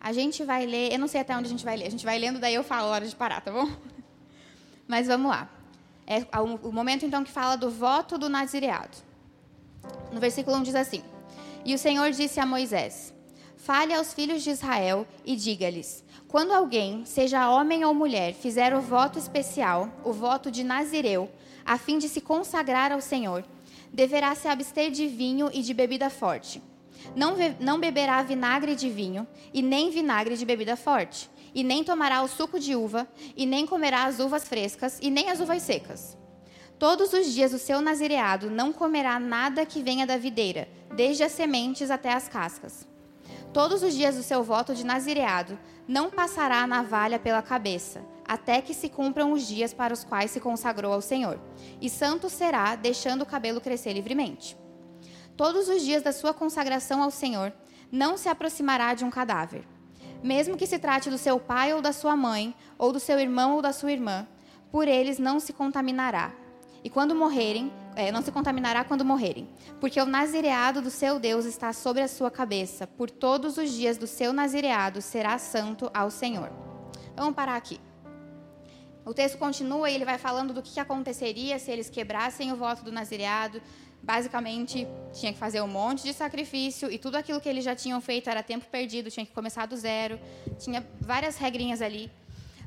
[0.01, 2.03] A gente vai ler, eu não sei até onde a gente vai ler, a gente
[2.03, 3.69] vai lendo, daí eu falo a hora de parar, tá bom?
[4.85, 5.49] Mas vamos lá.
[6.05, 8.97] É o momento então que fala do voto do nazireado.
[10.11, 11.03] No versículo 1 diz assim:
[11.63, 13.13] E o Senhor disse a Moisés:
[13.57, 18.81] Fale aos filhos de Israel e diga-lhes: Quando alguém, seja homem ou mulher, fizer o
[18.81, 21.29] voto especial, o voto de Nazireu,
[21.65, 23.45] a fim de se consagrar ao Senhor,
[23.91, 26.61] deverá se abster de vinho e de bebida forte
[27.15, 32.21] não, não beberá vinagre de vinho, e nem vinagre de bebida forte, e nem tomará
[32.21, 36.17] o suco de uva, e nem comerá as uvas frescas, e nem as uvas secas.
[36.79, 41.31] Todos os dias o seu nazireado não comerá nada que venha da videira, desde as
[41.31, 42.87] sementes até as cascas.
[43.53, 48.61] Todos os dias do seu voto de nazireado não passará a navalha pela cabeça, até
[48.61, 51.39] que se cumpram os dias para os quais se consagrou ao Senhor.
[51.79, 54.57] E santo será, deixando o cabelo crescer livremente
[55.35, 57.53] todos os dias da sua consagração ao Senhor,
[57.91, 59.63] não se aproximará de um cadáver.
[60.23, 63.55] Mesmo que se trate do seu pai ou da sua mãe, ou do seu irmão
[63.55, 64.25] ou da sua irmã,
[64.71, 66.31] por eles não se contaminará.
[66.83, 69.47] E quando morrerem, é, não se contaminará quando morrerem,
[69.79, 72.87] porque o nazireado do seu Deus está sobre a sua cabeça.
[72.87, 76.51] Por todos os dias do seu nazireado será santo ao Senhor.
[77.15, 77.79] Vamos parar aqui.
[79.05, 82.83] O texto continua e ele vai falando do que aconteceria se eles quebrassem o voto
[82.83, 83.61] do nazireado,
[84.03, 88.01] basicamente tinha que fazer um monte de sacrifício e tudo aquilo que eles já tinham
[88.01, 90.19] feito era tempo perdido, tinha que começar do zero,
[90.59, 92.11] tinha várias regrinhas ali.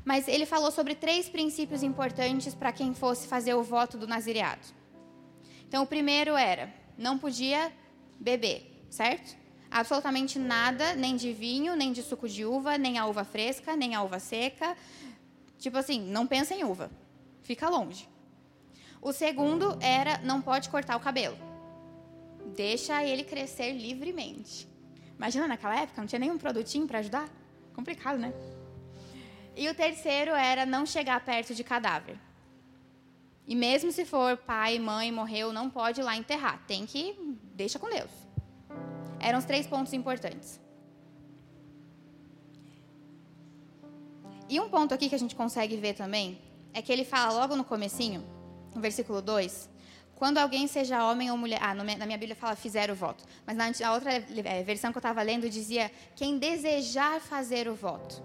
[0.03, 4.65] Mas ele falou sobre três princípios importantes para quem fosse fazer o voto do nazireado.
[5.67, 7.71] Então, o primeiro era: não podia
[8.19, 9.35] beber, certo?
[9.69, 13.93] Absolutamente nada, nem de vinho, nem de suco de uva, nem a uva fresca, nem
[13.93, 14.77] a uva seca.
[15.59, 16.89] Tipo assim, não pensa em uva,
[17.43, 18.07] fica longe.
[19.01, 21.37] O segundo era não pode cortar o cabelo.
[22.55, 24.67] Deixa ele crescer livremente.
[25.15, 27.29] Imagina naquela época, não tinha nenhum produtinho para ajudar?
[27.73, 28.33] Complicado, né?
[29.55, 32.17] E o terceiro era não chegar perto de cadáver.
[33.47, 36.63] E mesmo se for pai, mãe, morreu, não pode ir lá enterrar.
[36.67, 37.15] Tem que
[37.55, 38.11] deixa com Deus.
[39.19, 40.59] Eram os três pontos importantes.
[44.49, 46.39] E um ponto aqui que a gente consegue ver também
[46.73, 48.23] é que ele fala logo no comecinho
[48.81, 49.69] versículo 2,
[50.15, 51.59] quando alguém seja homem ou mulher.
[51.61, 53.23] Ah, na minha Bíblia fala fizer o voto.
[53.45, 58.23] Mas na outra é, versão que eu estava lendo dizia quem desejar fazer o voto.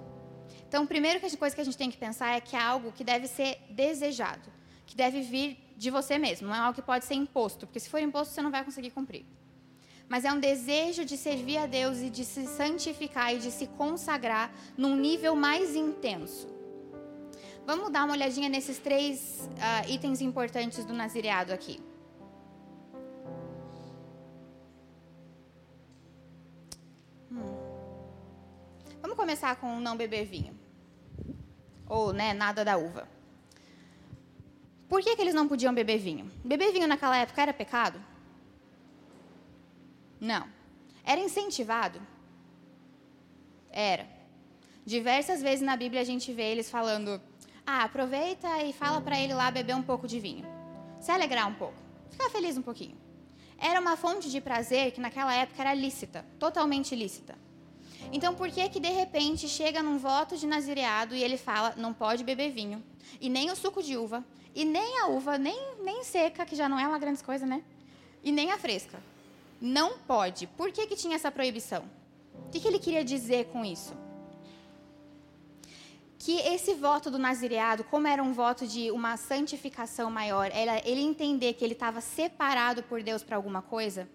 [0.67, 3.05] Então, a primeira coisa que a gente tem que pensar é que é algo que
[3.05, 4.51] deve ser desejado,
[4.87, 7.91] que deve vir de você mesmo, não é algo que pode ser imposto, porque se
[7.91, 9.27] for imposto você não vai conseguir cumprir.
[10.09, 13.67] Mas é um desejo de servir a Deus e de se santificar e de se
[13.67, 16.52] consagrar num nível mais intenso.
[17.65, 21.81] Vamos dar uma olhadinha nesses três uh, itens importantes do nazireado aqui.
[27.31, 27.55] Hum.
[29.01, 30.59] Vamos começar com não beber vinho.
[31.87, 33.07] Ou, né, nada da uva.
[34.89, 36.31] Por que, que eles não podiam beber vinho?
[36.45, 37.99] Beber vinho naquela época era pecado?
[40.21, 40.49] Não.
[41.05, 42.01] Era incentivado?
[43.71, 44.07] Era.
[44.85, 47.21] Diversas vezes na Bíblia a gente vê eles falando:
[47.67, 50.45] ah, aproveita e fala para ele lá beber um pouco de vinho.
[51.01, 51.77] Se alegrar um pouco.
[52.11, 52.97] Ficar feliz um pouquinho.
[53.59, 57.39] Era uma fonte de prazer que naquela época era lícita, totalmente lícita.
[58.13, 61.95] Então, por que que de repente chega num voto de nazireado e ele fala não
[61.95, 62.83] pode beber vinho,
[63.21, 66.69] e nem o suco de uva, e nem a uva, nem, nem seca, que já
[66.69, 67.63] não é uma grande coisa, né?
[68.23, 69.01] E nem a fresca.
[69.61, 70.47] Não pode.
[70.49, 71.85] Por que que tinha essa proibição?
[72.47, 73.95] O que, que ele queria dizer com isso?
[76.25, 80.53] Que esse voto do nazireado, como era um voto de uma santificação maior,
[80.85, 84.09] ele entender que ele estava separado por Deus para alguma coisa,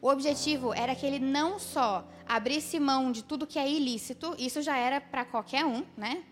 [0.00, 4.62] o objetivo era que ele não só abrisse mão de tudo que é ilícito, isso
[4.62, 6.22] já era para qualquer um, né?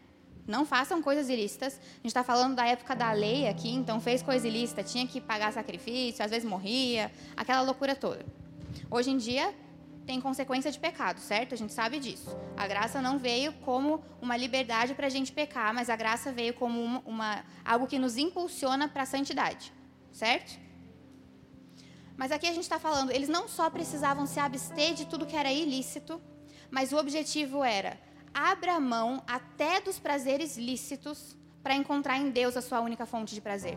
[0.46, 1.74] Não façam coisas ilícitas.
[1.74, 5.20] A gente está falando da época da lei aqui, então fez coisa ilícita, tinha que
[5.20, 8.24] pagar sacrifício, às vezes morria, aquela loucura toda.
[8.88, 9.52] Hoje em dia,
[10.08, 11.52] tem consequência de pecado, certo?
[11.52, 12.30] A gente sabe disso.
[12.56, 16.54] A graça não veio como uma liberdade para a gente pecar, mas a graça veio
[16.54, 19.70] como uma, uma algo que nos impulsiona para a santidade,
[20.10, 20.58] certo?
[22.16, 25.36] Mas aqui a gente está falando, eles não só precisavam se abster de tudo que
[25.36, 26.18] era ilícito,
[26.70, 28.00] mas o objetivo era
[28.32, 33.42] abra mão até dos prazeres lícitos para encontrar em Deus a sua única fonte de
[33.42, 33.76] prazer.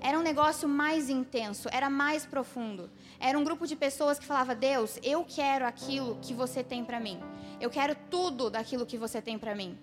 [0.00, 2.90] Era um negócio mais intenso, era mais profundo.
[3.20, 7.00] Era um grupo de pessoas que falava: "Deus, eu quero aquilo que você tem para
[7.00, 7.18] mim.
[7.60, 9.76] Eu quero tudo daquilo que você tem para mim."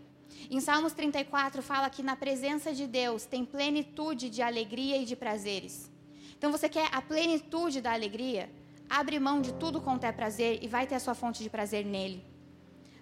[0.49, 5.15] Em Salmos 34 fala que na presença de Deus tem plenitude de alegria e de
[5.15, 5.91] prazeres.
[6.37, 8.49] Então você quer a plenitude da alegria?
[8.89, 11.85] Abre mão de tudo quanto é prazer e vai ter a sua fonte de prazer
[11.85, 12.23] nele.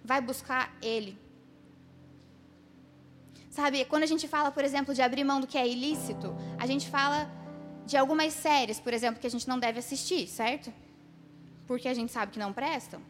[0.04, 1.18] Vai buscar ele.
[3.50, 6.66] Sabe, quando a gente fala, por exemplo, de abrir mão do que é ilícito, a
[6.66, 7.30] gente fala
[7.86, 10.74] de algumas séries, por exemplo, que a gente não deve assistir, certo?
[11.68, 13.02] Porque a gente sabe que não prestam.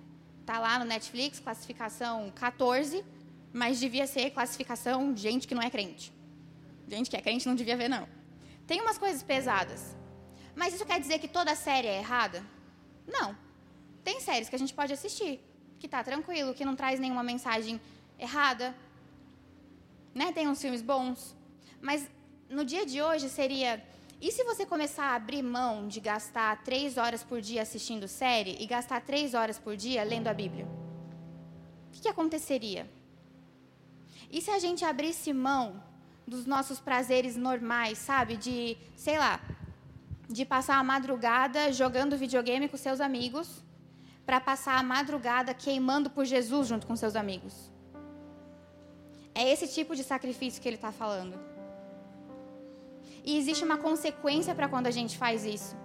[0.46, 3.04] Tá lá no Netflix, classificação 14,
[3.52, 6.12] mas devia ser classificação gente que não é crente.
[6.88, 8.08] Gente que é crente não devia ver, não.
[8.68, 9.96] Tem umas coisas pesadas.
[10.56, 12.44] Mas isso quer dizer que toda série é errada?
[13.08, 13.36] Não.
[14.04, 15.40] Tem séries que a gente pode assistir,
[15.80, 17.80] que tá tranquilo, que não traz nenhuma mensagem
[18.20, 18.76] errada,
[20.14, 20.32] né?
[20.32, 21.36] Tem uns filmes bons.
[21.82, 22.08] Mas
[22.50, 23.84] no dia de hoje seria.
[24.26, 28.56] E se você começar a abrir mão de gastar três horas por dia assistindo série
[28.58, 30.66] e gastar três horas por dia lendo a Bíblia?
[30.66, 32.90] O que, que aconteceria?
[34.32, 35.84] E se a gente abrisse mão
[36.26, 38.38] dos nossos prazeres normais, sabe?
[38.38, 39.42] De, sei lá,
[40.30, 43.62] de passar a madrugada jogando videogame com seus amigos,
[44.26, 47.70] para passar a madrugada queimando por Jesus junto com seus amigos.
[49.36, 51.53] É esse tipo de sacrifício que ele está falando.
[53.24, 55.76] E existe uma consequência para quando a gente faz isso.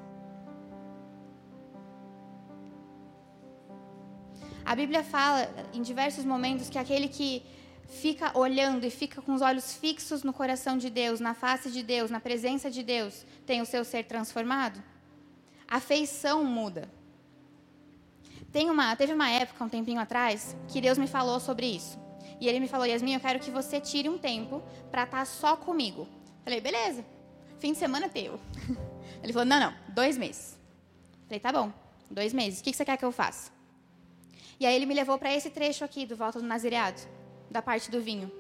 [4.65, 7.43] A Bíblia fala em diversos momentos que aquele que
[7.89, 11.83] fica olhando e fica com os olhos fixos no coração de Deus, na face de
[11.83, 14.83] Deus, na presença de Deus, tem o seu ser transformado.
[15.67, 16.89] A feição muda.
[18.53, 21.99] Tem uma, teve uma época, um tempinho atrás, que Deus me falou sobre isso.
[22.41, 25.25] E ele me falou, Yasmin, eu quero que você tire um tempo para estar tá
[25.25, 26.07] só comigo.
[26.45, 27.05] Falei, beleza.
[27.59, 28.41] Fim de semana teu.
[29.23, 30.57] Ele falou, não, não, dois meses.
[31.27, 31.73] Falei, tá bom,
[32.11, 32.61] dois meses.
[32.61, 33.51] O que você quer que eu faça?
[34.61, 37.01] E aí ele me levou para esse trecho aqui do Volta do Nazireado,
[37.49, 38.31] da parte do vinho.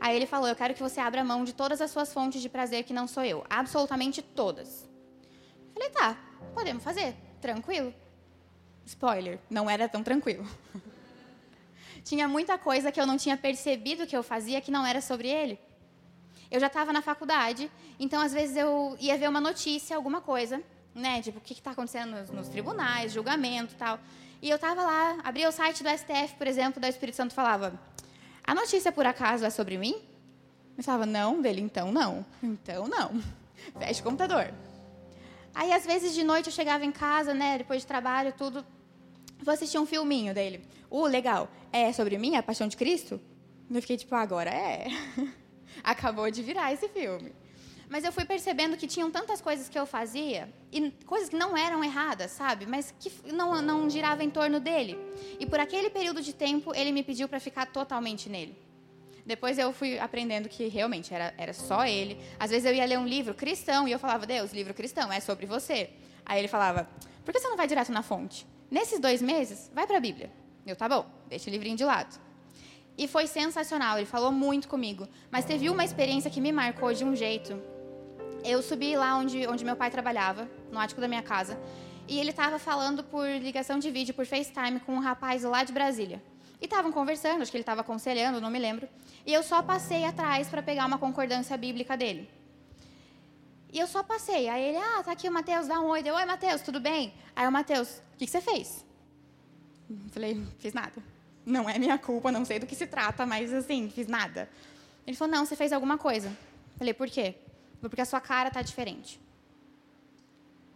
[0.00, 2.48] Aí ele falou, eu quero que você abra mão de todas as suas fontes de
[2.48, 3.44] prazer que não sou eu.
[3.48, 4.88] Absolutamente todas.
[5.72, 6.18] Falei, tá,
[6.54, 7.14] podemos fazer.
[7.40, 7.94] Tranquilo.
[8.84, 10.46] Spoiler, não era tão tranquilo.
[12.04, 15.28] tinha muita coisa que eu não tinha percebido que eu fazia que não era sobre
[15.28, 15.58] ele.
[16.50, 20.62] Eu já estava na faculdade, então às vezes eu ia ver uma notícia, alguma coisa,
[20.94, 21.20] né?
[21.20, 23.98] Tipo, o que está acontecendo nos, nos, tribunais, julgamento tal.
[24.40, 27.78] E eu estava lá, abria o site do STF, por exemplo, da Espírito Santo falava:
[28.44, 30.00] A notícia, por acaso, é sobre mim?
[30.78, 32.24] Eu falava, não, dele, então não.
[32.40, 33.20] Então não.
[33.80, 34.54] Feche o computador.
[35.52, 38.64] Aí, às vezes, de noite eu chegava em casa, né, depois de trabalho, tudo.
[39.42, 40.64] Vou assistir um filminho dele.
[40.88, 41.48] Uh, legal.
[41.72, 43.20] É sobre mim, a paixão de Cristo?
[43.68, 44.86] Eu fiquei tipo, agora é.
[45.82, 47.32] Acabou de virar esse filme.
[47.88, 51.56] Mas eu fui percebendo que tinham tantas coisas que eu fazia, e coisas que não
[51.56, 52.66] eram erradas, sabe?
[52.66, 54.98] Mas que não, não girava em torno dele.
[55.40, 58.54] E por aquele período de tempo, ele me pediu para ficar totalmente nele.
[59.24, 62.18] Depois eu fui aprendendo que realmente era, era só ele.
[62.38, 65.20] Às vezes eu ia ler um livro cristão e eu falava, Deus, livro cristão, é
[65.20, 65.90] sobre você.
[66.24, 66.88] Aí ele falava,
[67.24, 68.46] por que você não vai direto na fonte?
[68.70, 70.30] Nesses dois meses, vai para a Bíblia.
[70.66, 72.18] Eu, tá bom, deixa o livrinho de lado.
[72.98, 75.08] E foi sensacional, ele falou muito comigo.
[75.30, 77.58] Mas teve uma experiência que me marcou de um jeito
[78.44, 81.58] eu subi lá onde, onde meu pai trabalhava, no ático da minha casa,
[82.06, 85.72] e ele estava falando por ligação de vídeo, por FaceTime, com um rapaz lá de
[85.72, 86.22] Brasília.
[86.60, 88.88] E estavam conversando, acho que ele estava aconselhando, não me lembro.
[89.26, 92.28] E eu só passei atrás para pegar uma concordância bíblica dele.
[93.70, 94.48] E eu só passei.
[94.48, 96.02] Aí ele, ah, tá aqui o Matheus, dá um oi.
[96.02, 97.12] Deu, oi, Matheus, tudo bem?
[97.36, 98.84] Aí o Matheus, o que, que você fez?
[100.10, 101.00] falei, fiz nada.
[101.48, 104.50] Não é minha culpa, não sei do que se trata, mas assim, fiz nada.
[105.06, 106.30] Ele falou, não, você fez alguma coisa.
[106.76, 107.34] falei, por quê?
[107.80, 109.20] porque a sua cara está diferente.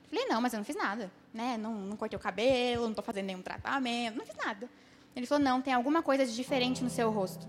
[0.08, 1.10] Falei, não, mas eu não fiz nada.
[1.34, 1.58] Né?
[1.58, 4.68] Não, não cortei o cabelo, não estou fazendo nenhum tratamento, não fiz nada.
[5.14, 7.46] Ele falou, não, tem alguma coisa de diferente no seu rosto.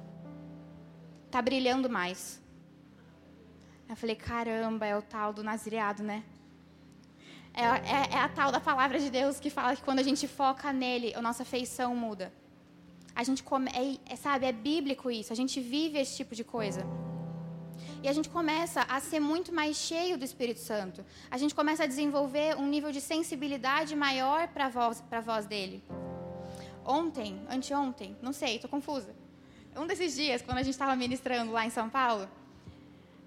[1.28, 2.42] Está brilhando mais.
[3.88, 6.24] Eu falei, caramba, é o tal do nazireado, né?
[7.54, 10.28] É, é, é, a tal da palavra de Deus que fala que quando a gente
[10.28, 12.34] foca nele, a nossa feição muda.
[13.16, 15.32] A gente come, é, é, sabe, é bíblico isso.
[15.32, 16.86] A gente vive esse tipo de coisa.
[18.02, 21.06] E a gente começa a ser muito mais cheio do Espírito Santo.
[21.32, 25.84] A gente começa a desenvolver um nível de sensibilidade maior para a voz, voz dele.
[26.86, 29.16] Ontem, anteontem, não sei, estou confusa.
[29.76, 32.28] Um desses dias, quando a gente estava ministrando lá em São Paulo,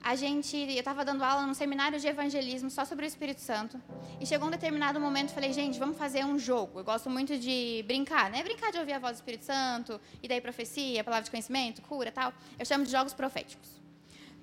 [0.07, 3.83] a gente, eu estava dando aula num seminário de evangelismo só sobre o Espírito Santo.
[4.21, 6.79] E chegou um determinado momento, falei, gente, vamos fazer um jogo.
[6.79, 8.41] Eu gosto muito de brincar, né?
[8.45, 12.13] Brincar de ouvir a voz do Espírito Santo, e daí profecia, palavra de conhecimento, cura,
[12.13, 12.33] tal.
[12.57, 13.69] Eu chamo de jogos proféticos.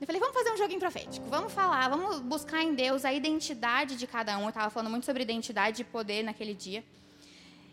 [0.01, 1.25] Eu falei, vamos fazer um joguinho profético.
[1.29, 4.43] Vamos falar, vamos buscar em Deus a identidade de cada um.
[4.43, 6.83] Eu estava falando muito sobre identidade e poder naquele dia.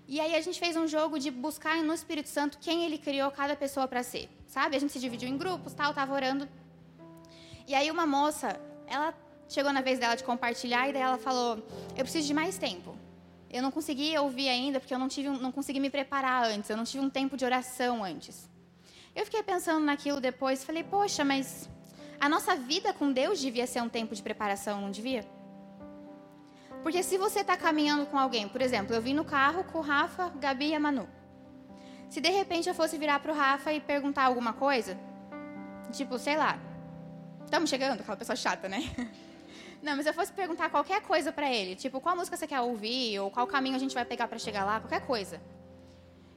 [0.07, 3.33] E aí a gente fez um jogo de buscar no Espírito Santo quem ele criou
[3.33, 4.29] cada pessoa para ser.
[4.47, 4.77] Sabe?
[4.77, 6.49] A gente se dividiu em grupos, tal, estava orando.
[7.71, 9.15] E aí uma moça, ela
[9.49, 11.51] chegou na vez dela de compartilhar e daí ela falou:
[11.97, 12.97] "Eu preciso de mais tempo.
[13.49, 16.69] Eu não consegui ouvir ainda porque eu não tive, não consegui me preparar antes.
[16.69, 18.51] Eu não tive um tempo de oração antes."
[19.15, 21.71] Eu fiquei pensando naquilo depois, falei: "Poxa, mas
[22.19, 25.25] a nossa vida com Deus devia ser um tempo de preparação, não devia?
[26.83, 29.81] Porque se você está caminhando com alguém, por exemplo, eu vim no carro com o
[29.93, 31.09] Rafa, Gabi e a Manu.
[32.09, 34.99] Se de repente eu fosse virar para o Rafa e perguntar alguma coisa,
[35.93, 36.59] tipo, sei lá,
[37.51, 38.83] estamos chegando, aquela pessoa chata, né?
[39.83, 42.61] Não, mas se eu fosse perguntar qualquer coisa para ele, tipo, qual música você quer
[42.61, 45.41] ouvir, ou qual caminho a gente vai pegar para chegar lá, qualquer coisa.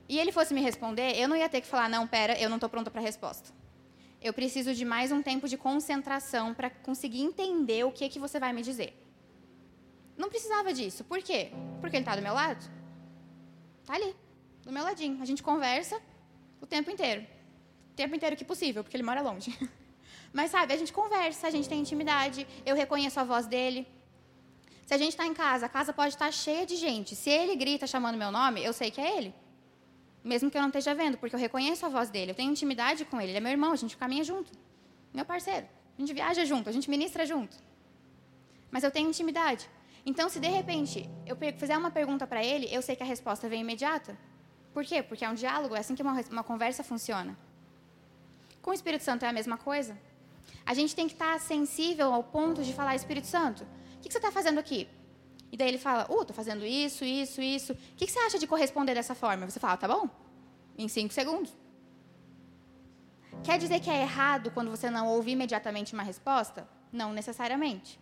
[0.07, 2.57] E ele fosse me responder, eu não ia ter que falar, não, pera, eu não
[2.57, 3.51] estou pronta para a resposta
[4.23, 8.39] eu preciso de mais um tempo de concentração para conseguir entender o que, que você
[8.39, 8.97] vai me dizer.
[10.17, 11.03] Não precisava disso.
[11.03, 11.51] Por quê?
[11.81, 12.63] Porque ele está do meu lado.
[13.81, 14.15] Está ali,
[14.63, 15.21] do meu ladinho.
[15.21, 16.01] A gente conversa
[16.61, 17.27] o tempo inteiro.
[17.91, 19.51] O tempo inteiro que possível, porque ele mora longe.
[20.33, 23.87] Mas sabe, a gente conversa, a gente tem intimidade, eu reconheço a voz dele.
[24.85, 27.15] Se a gente está em casa, a casa pode estar tá cheia de gente.
[27.15, 29.33] Se ele grita chamando meu nome, eu sei que é ele.
[30.23, 33.05] Mesmo que eu não esteja vendo, porque eu reconheço a voz dele, eu tenho intimidade
[33.05, 34.51] com ele, ele é meu irmão, a gente caminha junto.
[35.13, 35.67] Meu parceiro.
[35.97, 37.55] A gente viaja junto, a gente ministra junto.
[38.71, 39.69] Mas eu tenho intimidade.
[40.05, 43.47] Então, se de repente eu fizer uma pergunta para ele, eu sei que a resposta
[43.47, 44.17] vem imediata.
[44.73, 45.03] Por quê?
[45.03, 47.37] Porque é um diálogo, é assim que uma, uma conversa funciona.
[48.61, 49.95] Com o Espírito Santo é a mesma coisa.
[50.65, 53.63] A gente tem que estar sensível ao ponto de falar: Espírito Santo,
[53.97, 54.87] o que, você está fazendo aqui?
[55.51, 57.73] E daí ele fala, uh, tô fazendo isso, isso, isso.
[57.73, 59.49] O que, que você acha de corresponder dessa forma?
[59.49, 60.09] Você fala, tá bom.
[60.77, 61.55] Em cinco segundos.
[63.43, 66.67] Quer dizer que é errado quando você não ouve imediatamente uma resposta?
[66.91, 67.99] Não necessariamente.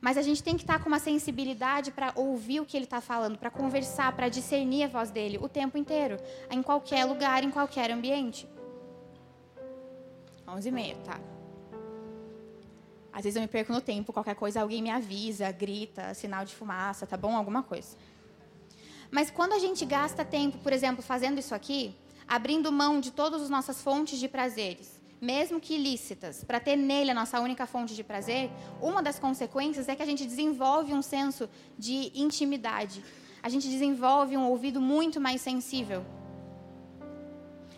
[0.00, 3.00] Mas a gente tem que estar com uma sensibilidade para ouvir o que ele está
[3.00, 6.16] falando, para conversar, para discernir a voz dele o tempo inteiro,
[6.50, 8.48] em qualquer lugar, em qualquer ambiente.
[10.48, 11.20] 11 e meia, tá?
[13.12, 16.54] Às vezes eu me perco no tempo, qualquer coisa alguém me avisa, grita, sinal de
[16.54, 17.36] fumaça, tá bom?
[17.36, 17.96] Alguma coisa.
[19.10, 21.94] Mas quando a gente gasta tempo, por exemplo, fazendo isso aqui,
[22.26, 27.10] abrindo mão de todas as nossas fontes de prazeres, mesmo que ilícitas, para ter nele
[27.10, 28.50] a nossa única fonte de prazer,
[28.80, 31.48] uma das consequências é que a gente desenvolve um senso
[31.78, 33.04] de intimidade.
[33.42, 36.04] A gente desenvolve um ouvido muito mais sensível.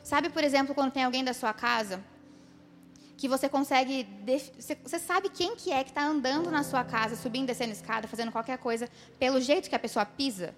[0.04, 2.02] Sabe, por exemplo, quando tem alguém da sua casa
[3.16, 4.06] que você consegue.
[4.82, 8.32] Você sabe quem que é que está andando na sua casa, subindo, descendo escada, fazendo
[8.32, 8.88] qualquer coisa,
[9.18, 10.54] pelo jeito que a pessoa pisa?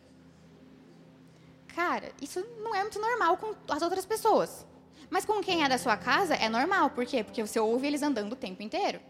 [1.74, 4.64] Cara, isso não é muito normal com as outras pessoas.
[5.10, 6.90] Mas com quem é da sua casa é normal.
[6.90, 7.22] Por quê?
[7.22, 9.00] Porque você ouve eles andando o tempo inteiro.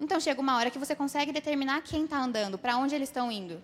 [0.00, 3.30] Então chega uma hora que você consegue determinar quem está andando, para onde eles estão
[3.30, 3.62] indo.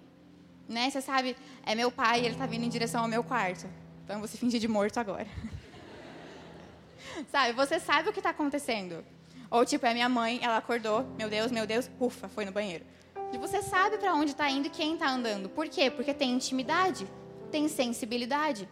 [0.68, 0.88] Né?
[0.88, 1.36] Você sabe,
[1.66, 3.66] é meu pai, ele está vindo em direção ao meu quarto.
[4.04, 5.26] Então você finge de morto agora.
[7.28, 9.04] sabe, você sabe o que está acontecendo.
[9.50, 12.84] Ou tipo, é minha mãe, ela acordou, meu Deus, meu Deus, ufa, foi no banheiro.
[13.32, 15.48] E você sabe para onde está indo e quem está andando.
[15.48, 15.90] Por quê?
[15.90, 17.06] Porque tem intimidade,
[17.50, 18.68] tem sensibilidade.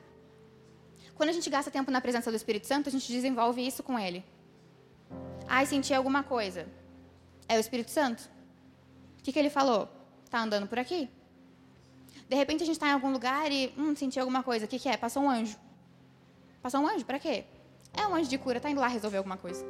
[1.15, 3.99] Quando a gente gasta tempo na presença do Espírito Santo, a gente desenvolve isso com
[3.99, 4.25] ele.
[5.49, 6.69] Ai, senti alguma coisa.
[7.49, 8.31] É o Espírito Santo.
[9.19, 9.89] O que, que ele falou?
[10.25, 11.09] Está andando por aqui.
[12.29, 14.67] De repente a gente está em algum lugar e, hum, senti alguma coisa.
[14.67, 14.97] O que, que é?
[14.97, 15.57] Passou um anjo.
[16.61, 17.05] Passou um anjo?
[17.05, 17.45] Para quê?
[17.93, 19.65] É um anjo de cura, está indo lá resolver alguma coisa.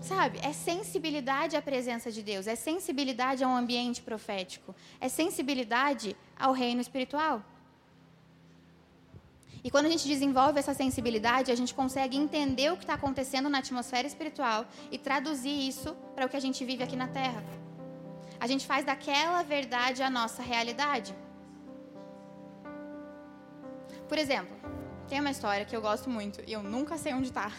[0.00, 0.38] Sabe?
[0.42, 6.80] É sensibilidade à presença de Deus, é sensibilidade ao ambiente profético, é sensibilidade ao reino
[6.80, 7.42] espiritual.
[9.62, 13.48] E quando a gente desenvolve essa sensibilidade, a gente consegue entender o que está acontecendo
[13.50, 17.44] na atmosfera espiritual e traduzir isso para o que a gente vive aqui na Terra.
[18.38, 21.14] A gente faz daquela verdade a nossa realidade.
[24.08, 24.56] Por exemplo,
[25.10, 27.50] tem uma história que eu gosto muito e eu nunca sei onde está.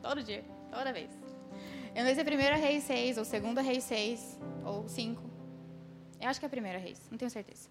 [0.00, 1.10] Todo dia, toda vez.
[1.94, 5.22] Eu não sei se é primeira Reis 6 ou segunda Reis 6 ou 5.
[6.22, 7.68] Eu acho que é a primeira Reis, não tenho certeza.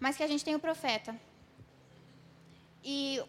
[0.00, 1.14] Mas que a gente tem o profeta
[2.82, 3.22] e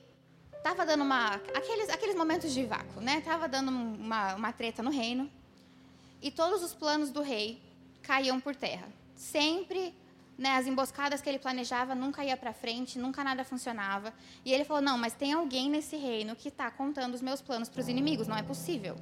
[0.63, 1.36] tava dando uma.
[1.53, 3.20] Aqueles, aqueles momentos de vácuo, né?
[3.20, 5.30] Tava dando uma, uma treta no reino.
[6.22, 7.61] E todos os planos do rei
[8.01, 8.88] caíam por terra.
[9.13, 9.93] Sempre
[10.38, 14.14] né, as emboscadas que ele planejava nunca ia para frente, nunca nada funcionava.
[14.44, 17.70] E ele falou: Não, mas tem alguém nesse reino que está contando os meus planos
[17.70, 18.96] para os inimigos, não é possível.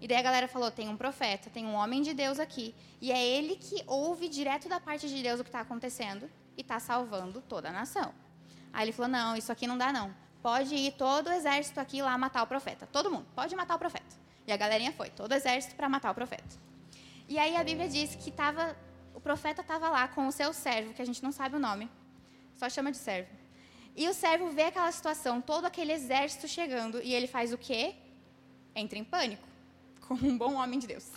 [0.00, 3.12] E daí a galera falou: Tem um profeta, tem um homem de Deus aqui, e
[3.12, 6.78] é ele que ouve direto da parte de Deus o que está acontecendo e está
[6.80, 8.12] salvando toda a nação.
[8.72, 10.14] Aí ele falou: não, isso aqui não dá, não.
[10.42, 12.86] Pode ir todo o exército aqui lá matar o profeta.
[12.86, 14.16] Todo mundo, pode matar o profeta.
[14.46, 16.44] E a galerinha foi, todo o exército para matar o profeta.
[17.28, 18.93] E aí a Bíblia diz que tava, o
[19.24, 21.90] profeta estava lá com o seu servo, que a gente não sabe o nome,
[22.54, 23.30] só chama de servo.
[23.96, 27.94] E o servo vê aquela situação, todo aquele exército chegando, e ele faz o quê?
[28.74, 29.46] Entra em pânico,
[30.06, 31.08] como um bom homem de Deus.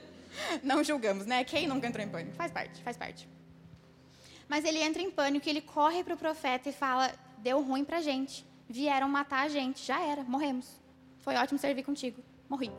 [0.62, 1.44] não julgamos, né?
[1.44, 2.36] Quem nunca entrou em pânico?
[2.36, 3.28] Faz parte, faz parte.
[4.48, 8.00] Mas ele entra em pânico, ele corre para o profeta e fala: Deu ruim para
[8.00, 8.44] gente.
[8.68, 9.84] Vieram matar a gente.
[9.84, 10.80] Já era, morremos.
[11.18, 12.22] Foi ótimo servir contigo.
[12.48, 12.70] Morri.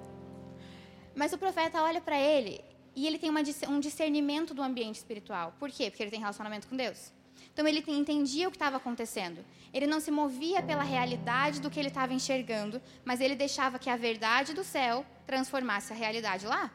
[1.15, 2.63] Mas o profeta olha para ele
[2.97, 5.53] e ele tem uma, um discernimento do ambiente espiritual.
[5.59, 5.91] Por quê?
[5.91, 7.13] Porque ele tem relacionamento com Deus.
[7.53, 9.45] Então ele entendia o que estava acontecendo.
[9.71, 13.87] Ele não se movia pela realidade do que ele estava enxergando, mas ele deixava que
[13.87, 16.71] a verdade do céu transformasse a realidade lá.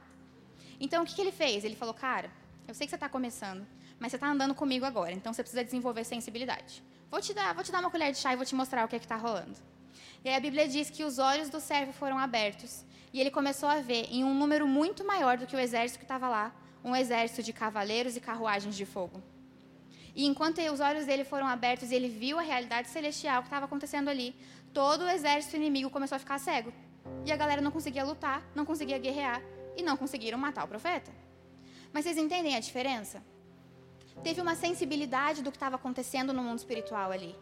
[0.78, 1.64] Então o que, que ele fez?
[1.64, 2.30] Ele falou: Cara,
[2.68, 3.66] eu sei que você está começando,
[3.98, 6.84] mas você está andando comigo agora, então você precisa desenvolver sensibilidade.
[7.10, 8.88] Vou te dar, vou te dar uma colher de chá e vou te mostrar o
[8.88, 9.58] que é está rolando.
[10.24, 13.68] E aí a Bíblia diz que os olhos do servo foram abertos e ele começou
[13.68, 16.97] a ver, em um número muito maior do que o exército que estava lá, um
[16.97, 19.22] exército de cavaleiros e carruagens de fogo.
[20.14, 23.66] E enquanto os olhos dele foram abertos e ele viu a realidade celestial que estava
[23.66, 24.34] acontecendo ali,
[24.72, 26.72] todo o exército inimigo começou a ficar cego.
[27.24, 29.43] E a galera não conseguia lutar, não conseguia guerrear
[29.76, 31.11] e não conseguiram matar o profeta.
[31.93, 33.22] Mas vocês entendem a diferença?
[34.22, 37.34] teve uma sensibilidade do que estava acontecendo no mundo espiritual ali.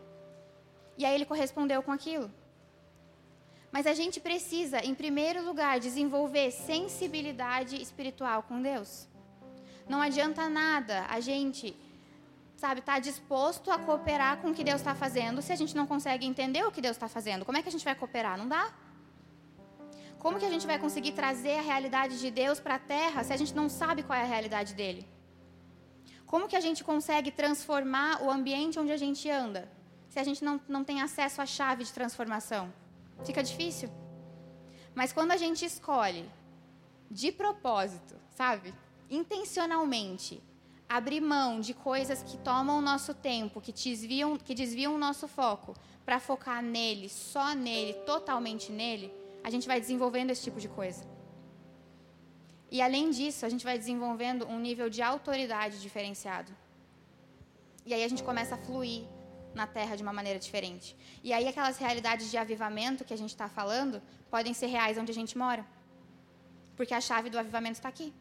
[0.96, 2.30] E aí ele correspondeu com aquilo.
[3.72, 9.08] Mas a gente precisa, em primeiro lugar, desenvolver sensibilidade espiritual com Deus.
[9.88, 11.76] Não adianta nada a gente,
[12.56, 15.74] sabe, estar tá disposto a cooperar com o que Deus está fazendo se a gente
[15.76, 17.44] não consegue entender o que Deus está fazendo.
[17.44, 18.36] Como é que a gente vai cooperar?
[18.36, 18.72] Não dá.
[20.18, 23.32] Como que a gente vai conseguir trazer a realidade de Deus para a terra se
[23.32, 25.06] a gente não sabe qual é a realidade dele?
[26.26, 29.68] Como que a gente consegue transformar o ambiente onde a gente anda,
[30.08, 32.72] se a gente não, não tem acesso à chave de transformação?
[33.24, 33.88] Fica difícil.
[34.94, 36.28] Mas quando a gente escolhe,
[37.10, 38.72] de propósito, sabe?
[39.08, 40.42] Intencionalmente,
[40.88, 45.26] abrir mão de coisas que tomam o nosso tempo, que desviam, que desviam o nosso
[45.26, 49.12] foco, para focar nele, só nele, totalmente nele,
[49.42, 51.04] a gente vai desenvolvendo esse tipo de coisa.
[52.70, 56.52] E além disso, a gente vai desenvolvendo um nível de autoridade diferenciado.
[57.84, 59.04] E aí a gente começa a fluir
[59.54, 60.96] na terra de uma maneira diferente.
[61.22, 65.10] E aí aquelas realidades de avivamento que a gente está falando podem ser reais onde
[65.10, 65.64] a gente mora.
[66.76, 68.12] Porque a chave do avivamento está aqui.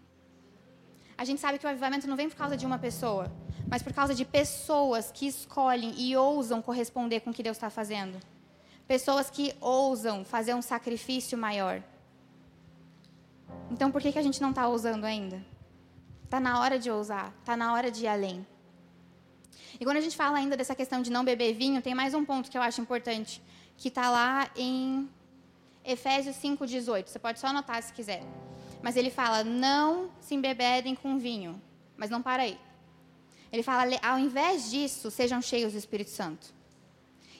[1.18, 3.32] A gente sabe que o avivamento não vem por causa de uma pessoa,
[3.68, 7.70] mas por causa de pessoas que escolhem e ousam corresponder com o que Deus está
[7.70, 8.20] fazendo.
[8.88, 11.84] pessoas que ousam fazer um sacrifício maior.
[13.70, 15.46] Então, por que, que a gente não está ousando ainda?
[16.24, 18.48] Está na hora de ousar, está na hora de ir além.
[19.80, 22.26] E quando a gente fala ainda dessa questão de não beber vinho, tem mais um
[22.26, 23.42] ponto que eu acho importante,
[23.78, 25.10] que está lá em
[25.86, 27.08] Efésios 5,18.
[27.08, 28.24] Você pode só anotar se quiser.
[28.82, 31.62] Mas ele fala: não se embebedem com vinho.
[31.98, 32.60] Mas não para aí.
[33.52, 36.54] Ele fala: ao invés disso, sejam cheios do Espírito Santo.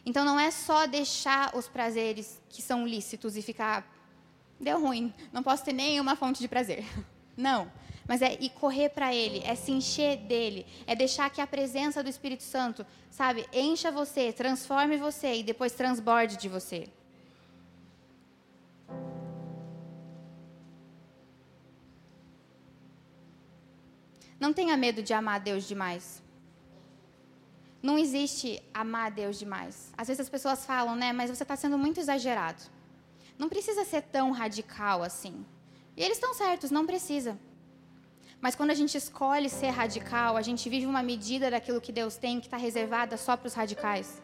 [0.06, 3.88] Então não é só deixar os prazeres que são lícitos e ficar.
[4.60, 6.84] Deu ruim, não posso ter nenhuma fonte de prazer.
[7.38, 7.72] Não.
[8.10, 12.02] Mas é ir correr para Ele, é se encher dele, é deixar que a presença
[12.02, 16.90] do Espírito Santo, sabe, encha você, transforme você e depois transborde de você.
[24.40, 26.24] Não tenha medo de amar Deus demais.
[27.80, 29.94] Não existe amar Deus demais.
[29.96, 32.64] Às vezes as pessoas falam, né, mas você está sendo muito exagerado.
[33.38, 35.46] Não precisa ser tão radical assim.
[35.96, 37.38] E eles estão certos, não precisa.
[38.42, 42.16] Mas quando a gente escolhe ser radical, a gente vive uma medida daquilo que Deus
[42.16, 44.22] tem que está reservada só para os radicais.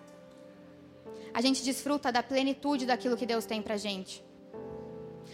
[1.33, 4.23] A gente desfruta da plenitude daquilo que Deus tem para a gente.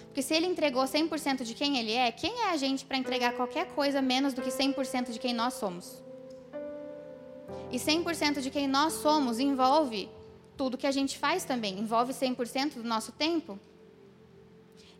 [0.06, 3.34] Porque se ele entregou 100% de quem ele é, quem é a gente para entregar
[3.34, 6.04] qualquer coisa menos do que 100% de quem nós somos?
[7.72, 10.10] E 100% de quem nós somos envolve
[10.58, 13.60] tudo que a gente faz também, envolve 100% do nosso tempo.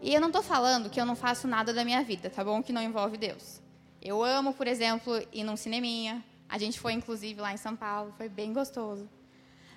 [0.02, 2.64] E eu não estou falando que eu não faço nada da minha vida, tá bom?
[2.64, 3.62] Que não envolve Deus.
[4.02, 6.24] Eu amo, por exemplo, ir num cineminha.
[6.50, 9.08] A gente foi, inclusive, lá em São Paulo, foi bem gostoso.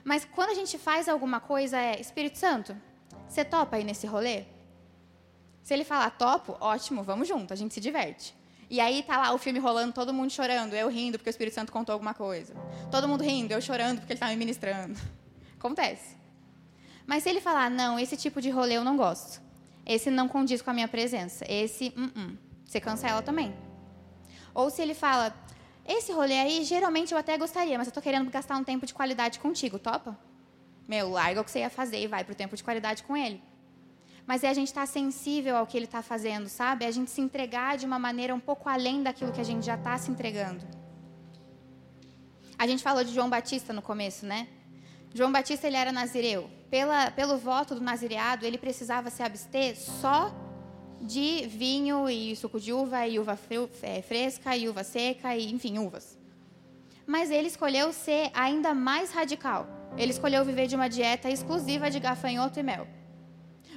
[0.02, 2.76] Mas quando a gente faz alguma coisa, é Espírito Santo,
[3.28, 4.44] você topa aí nesse rolê?
[5.62, 8.34] Se ele falar topo, ótimo, vamos junto, a gente se diverte.
[8.68, 11.54] E aí tá lá o filme rolando, todo mundo chorando, eu rindo porque o Espírito
[11.54, 12.54] Santo contou alguma coisa.
[12.90, 14.98] Todo mundo rindo, eu chorando porque ele estava me ministrando.
[15.58, 16.16] Acontece.
[17.06, 19.40] Mas se ele falar, não, esse tipo de rolê eu não gosto.
[19.86, 21.44] Esse não condiz com a minha presença.
[21.48, 23.54] Esse, uh -uh, você cancela também.
[24.54, 25.34] Ou se ele fala,
[25.86, 28.94] esse rolê aí, geralmente eu até gostaria, mas eu estou querendo gastar um tempo de
[28.94, 30.16] qualidade contigo, topa?
[30.88, 33.16] Meu, larga o que você ia fazer e vai para o tempo de qualidade com
[33.16, 33.42] ele
[34.26, 36.84] mas é a gente estar tá sensível ao que ele está fazendo, sabe?
[36.84, 39.66] É a gente se entregar de uma maneira um pouco além daquilo que a gente
[39.66, 40.64] já está se entregando.
[42.58, 44.48] A gente falou de João Batista no começo, né?
[45.12, 46.50] João Batista ele era nazireu.
[46.70, 50.34] Pela, pelo voto do nazireado, ele precisava se abster só
[51.00, 53.38] de vinho e suco de uva e uva
[53.82, 56.18] é, fresca e uva seca e enfim uvas.
[57.06, 59.66] Mas ele escolheu ser ainda mais radical.
[59.96, 62.86] Ele escolheu viver de uma dieta exclusiva de gafanhoto e mel.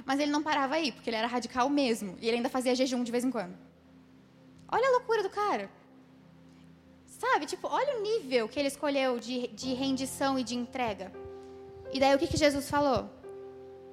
[0.04, 2.16] Mas ele não parava aí, porque ele era radical mesmo.
[2.20, 3.54] E ele ainda fazia jejum de vez em quando.
[4.70, 5.70] Olha a loucura do cara.
[7.06, 7.46] Sabe?
[7.46, 11.12] Tipo, olha o nível que ele escolheu de, de rendição e de entrega.
[11.92, 13.10] E daí o que, que Jesus falou?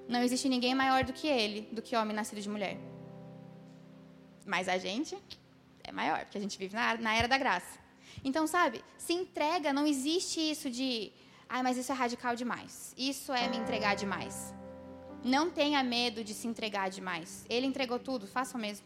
[0.07, 2.77] Não existe ninguém maior do que ele, do que homem nascido de mulher.
[4.45, 5.17] Mas a gente
[5.83, 7.79] é maior, porque a gente vive na, era da graça.
[8.23, 11.11] Então, sabe, se entrega, não existe isso de,
[11.49, 12.93] ah, mas isso é radical demais.
[12.97, 14.53] Isso é me entregar demais.
[15.23, 17.45] Não tenha medo de se entregar demais.
[17.49, 18.85] Ele entregou tudo, faça o mesmo.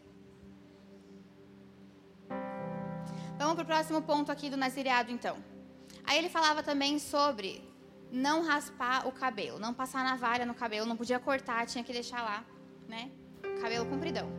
[3.38, 5.38] Vamos para o próximo ponto aqui do nazireado, então.
[6.04, 7.64] Aí ele falava também sobre
[8.12, 12.22] não raspar o cabelo, não passar navalha no cabelo, não podia cortar, tinha que deixar
[12.22, 12.44] lá,
[12.88, 13.10] né?
[13.62, 14.39] Cabelo compridão.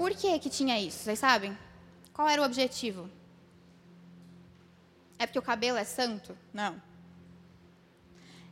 [0.00, 1.00] Por que que tinha isso?
[1.00, 1.52] Vocês sabem?
[2.14, 3.02] Qual era o objetivo?
[5.18, 6.34] É porque o cabelo é santo?
[6.54, 6.80] Não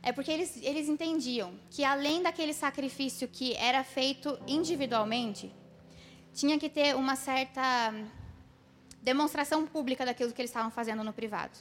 [0.03, 5.51] é porque eles, eles entendiam que além daquele sacrifício que era feito individualmente,
[6.33, 7.93] tinha que ter uma certa
[9.01, 11.57] demonstração pública daquilo que eles estavam fazendo no privado.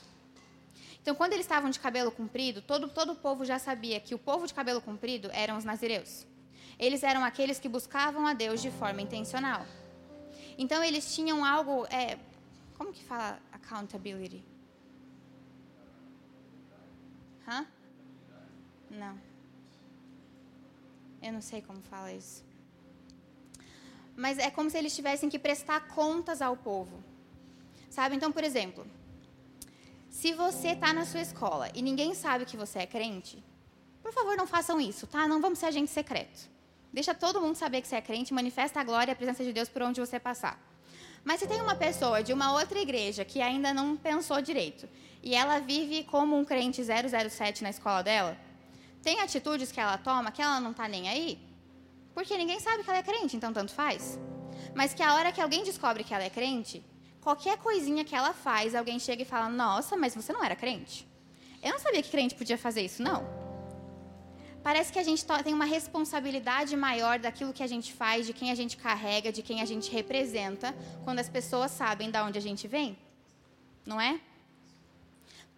[1.00, 4.18] Então, quando eles estavam de cabelo comprido, todo, todo o povo já sabia que o
[4.18, 6.26] povo de cabelo comprido eram os nazireus.
[6.78, 9.66] Eles eram aqueles que buscavam a Deus de forma intencional.
[10.56, 11.86] Então, eles tinham algo.
[11.86, 12.18] É,
[12.76, 14.44] como que fala accountability?
[17.46, 17.66] Hã?
[18.90, 19.18] Não.
[21.22, 22.44] Eu não sei como fala isso.
[24.16, 27.02] Mas é como se eles tivessem que prestar contas ao povo.
[27.90, 28.16] Sabe?
[28.16, 28.86] Então, por exemplo,
[30.10, 33.42] se você está na sua escola e ninguém sabe que você é crente,
[34.02, 35.26] por favor, não façam isso, tá?
[35.28, 36.48] Não vamos ser agente secreto.
[36.92, 39.52] Deixa todo mundo saber que você é crente, manifesta a glória e a presença de
[39.52, 40.58] Deus por onde você passar.
[41.24, 44.88] Mas se tem uma pessoa de uma outra igreja que ainda não pensou direito
[45.22, 48.36] e ela vive como um crente 007 na escola dela,
[49.02, 51.38] tem atitudes que ela toma que ela não está nem aí,
[52.14, 54.18] porque ninguém sabe que ela é crente, então tanto faz.
[54.74, 56.84] Mas que a hora que alguém descobre que ela é crente,
[57.20, 61.06] qualquer coisinha que ela faz, alguém chega e fala: Nossa, mas você não era crente?
[61.62, 63.37] Eu não sabia que crente podia fazer isso, não.
[64.68, 68.50] Parece que a gente tem uma responsabilidade maior daquilo que a gente faz, de quem
[68.50, 72.40] a gente carrega, de quem a gente representa, quando as pessoas sabem de onde a
[72.42, 72.94] gente vem.
[73.86, 74.20] Não é?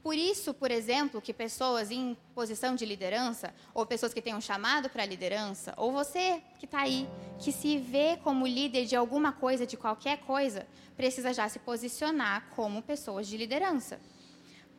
[0.01, 4.41] Por isso, por exemplo, que pessoas em posição de liderança, ou pessoas que têm um
[4.41, 7.09] chamado para a liderança, ou você que está aí,
[7.41, 12.47] que se vê como líder de alguma coisa, de qualquer coisa, precisa já se posicionar
[12.55, 13.99] como pessoas de liderança.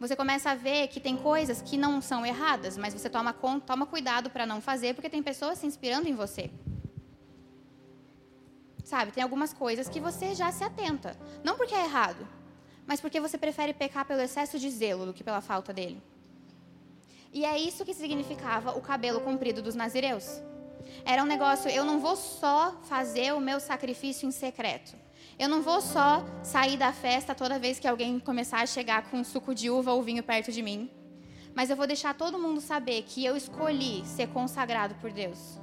[0.01, 3.31] Você começa a ver que tem coisas que não são erradas, mas você toma,
[3.67, 6.49] toma cuidado para não fazer, porque tem pessoas se inspirando em você.
[8.83, 11.15] Sabe, tem algumas coisas que você já se atenta.
[11.43, 12.27] Não porque é errado,
[12.87, 16.01] mas porque você prefere pecar pelo excesso de zelo do que pela falta dele.
[17.31, 20.41] E é isso que significava o cabelo comprido dos nazireus.
[21.05, 24.97] Era um negócio, eu não vou só fazer o meu sacrifício em secreto.
[25.41, 29.23] Eu não vou só sair da festa toda vez que alguém começar a chegar com
[29.23, 30.87] suco de uva ou vinho perto de mim,
[31.55, 35.59] mas eu vou deixar todo mundo saber que eu escolhi ser consagrado por Deus.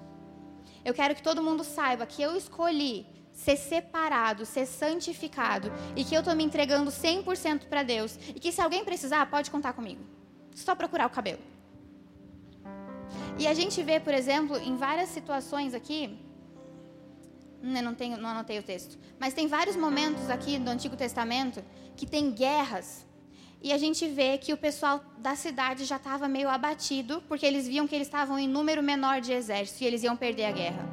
[0.85, 6.13] Eu quero que todo mundo saiba que eu escolhi ser separado, ser santificado e que
[6.13, 10.05] eu estou me entregando 100% para Deus e que se alguém precisar, pode contar comigo.
[10.57, 11.43] Só procurar o cabelo.
[13.39, 16.19] E a gente vê, por exemplo, em várias situações aqui,
[17.63, 21.65] eu não, tenho, não anotei o texto, mas tem vários momentos aqui do Antigo Testamento
[21.97, 23.07] que tem guerras
[23.61, 27.67] e a gente vê que o pessoal da cidade já estava meio abatido porque eles
[27.67, 30.89] viam que eles estavam em número menor de exército e eles iam perder a guerra.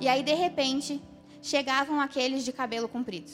[0.00, 1.00] E aí, de repente,
[1.40, 3.30] chegavam aqueles de cabelo comprido.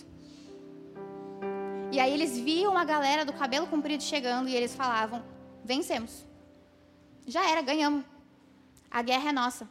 [1.90, 5.24] E aí eles viam a galera do cabelo comprido chegando e eles falavam:
[5.64, 6.26] vencemos.
[7.26, 8.04] Já era, ganhamos.
[8.90, 9.68] A guerra é nossa.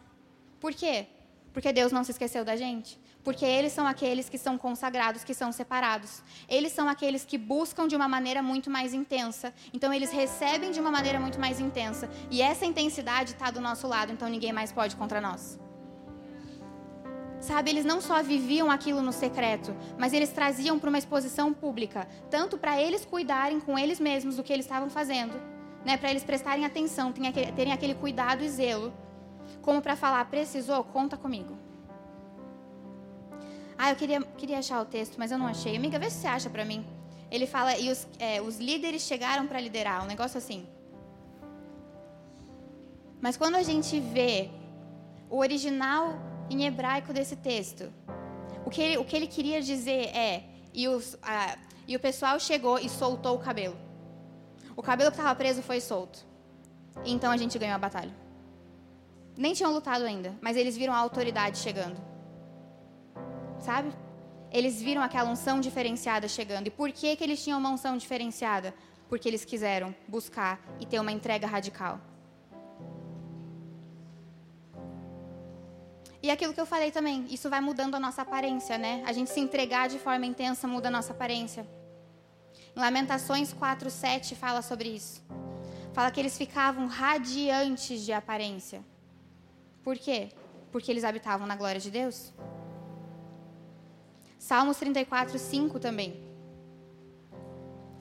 [0.60, 1.08] Por quê?
[1.54, 3.00] Porque Deus não se esqueceu da gente.
[3.24, 6.22] Porque eles são aqueles que são consagrados, que são separados.
[6.48, 9.54] Eles são aqueles que buscam de uma maneira muito mais intensa.
[9.74, 12.10] Então, eles recebem de uma maneira muito mais intensa.
[12.32, 15.60] E essa intensidade está do nosso lado, então ninguém mais pode contra nós.
[17.40, 22.06] Sabe, eles não só viviam aquilo no secreto, mas eles traziam para uma exposição pública,
[22.30, 25.40] tanto para eles cuidarem com eles mesmos do que eles estavam fazendo,
[25.86, 28.94] né, para eles prestarem atenção, terem aquele cuidado e zelo,
[29.62, 31.58] como para falar, precisou, conta comigo.
[33.78, 35.76] Ah, eu queria, queria achar o texto, mas eu não achei.
[35.76, 36.86] Amiga, vê se você acha para mim.
[37.32, 40.68] Ele fala, e os, é, os líderes chegaram para liderar, um negócio assim.
[43.22, 44.50] Mas quando a gente vê
[45.30, 47.94] o original em hebraico desse texto.
[48.66, 50.44] O que ele, o que ele queria dizer é:
[50.74, 51.58] e, os, a,
[51.88, 53.78] e o pessoal chegou e soltou o cabelo.
[54.76, 56.26] O cabelo que estava preso foi solto.
[57.06, 58.14] Então a gente ganhou a batalha.
[59.44, 61.96] Nem tinham lutado ainda, mas eles viram a autoridade chegando.
[63.58, 63.90] Sabe?
[64.52, 66.68] Eles viram aquela unção diferenciada chegando.
[66.68, 68.74] E por que, que eles tinham uma unção diferenciada?
[69.08, 72.02] Porque eles quiseram buscar e ter uma entrega radical.
[76.22, 79.02] E aquilo que eu falei também, isso vai mudando a nossa aparência, né?
[79.06, 81.66] A gente se entregar de forma intensa muda a nossa aparência.
[82.76, 85.26] Em Lamentações 4:7 fala sobre isso.
[85.94, 88.84] Fala que eles ficavam radiantes de aparência.
[89.84, 90.30] Por quê?
[90.72, 92.34] Porque eles habitavam na glória de Deus.
[94.38, 96.28] Salmos 34:5 também.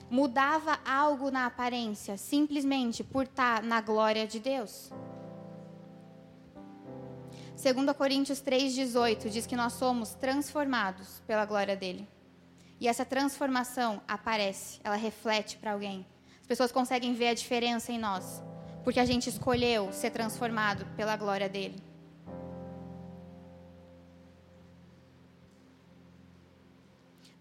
[0.09, 4.91] Mudava algo na aparência, simplesmente por estar na glória de Deus.
[7.61, 12.07] 2 Coríntios 3,18 diz que nós somos transformados pela glória dele.
[12.79, 16.07] E essa transformação aparece, ela reflete para alguém.
[16.39, 18.41] As pessoas conseguem ver a diferença em nós,
[18.83, 21.81] porque a gente escolheu ser transformado pela glória dele.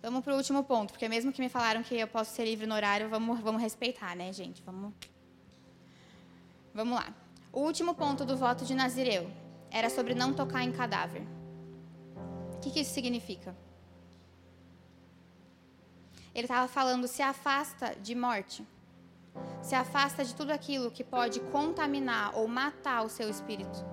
[0.01, 2.67] Vamos para o último ponto, porque mesmo que me falaram que eu posso ser livre
[2.67, 4.63] no horário, vamos, vamos respeitar, né, gente?
[4.63, 4.95] Vamos,
[6.73, 7.13] vamos lá.
[7.53, 9.31] O último ponto do voto de Nazireu
[9.71, 11.23] era sobre não tocar em cadáver.
[12.55, 13.57] O que, que isso significa?
[16.35, 18.65] Ele estava falando: se afasta de morte,
[19.63, 23.85] se afasta de tudo aquilo que pode contaminar ou matar o seu espírito.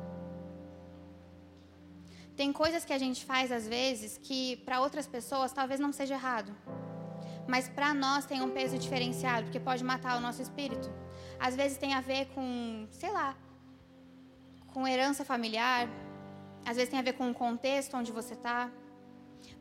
[2.36, 6.16] Tem coisas que a gente faz às vezes que para outras pessoas talvez não seja
[6.16, 6.54] errado,
[7.48, 10.92] mas para nós tem um peso diferenciado porque pode matar o nosso espírito.
[11.40, 13.38] Às vezes tem a ver com, sei lá,
[14.74, 15.88] com herança familiar,
[16.66, 18.70] às vezes tem a ver com o contexto onde você está.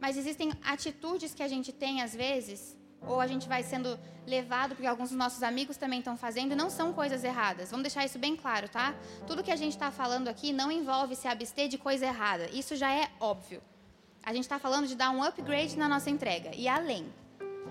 [0.01, 2.74] Mas existem atitudes que a gente tem às vezes,
[3.07, 6.71] ou a gente vai sendo levado, porque alguns dos nossos amigos também estão fazendo, não
[6.71, 7.71] são coisas erradas.
[7.71, 8.95] Vamos deixar isso bem claro, tá?
[9.27, 12.49] Tudo que a gente está falando aqui não envolve se abster de coisa errada.
[12.53, 13.63] Isso já é óbvio.
[14.23, 17.13] A gente está falando de dar um upgrade na nossa entrega, e além.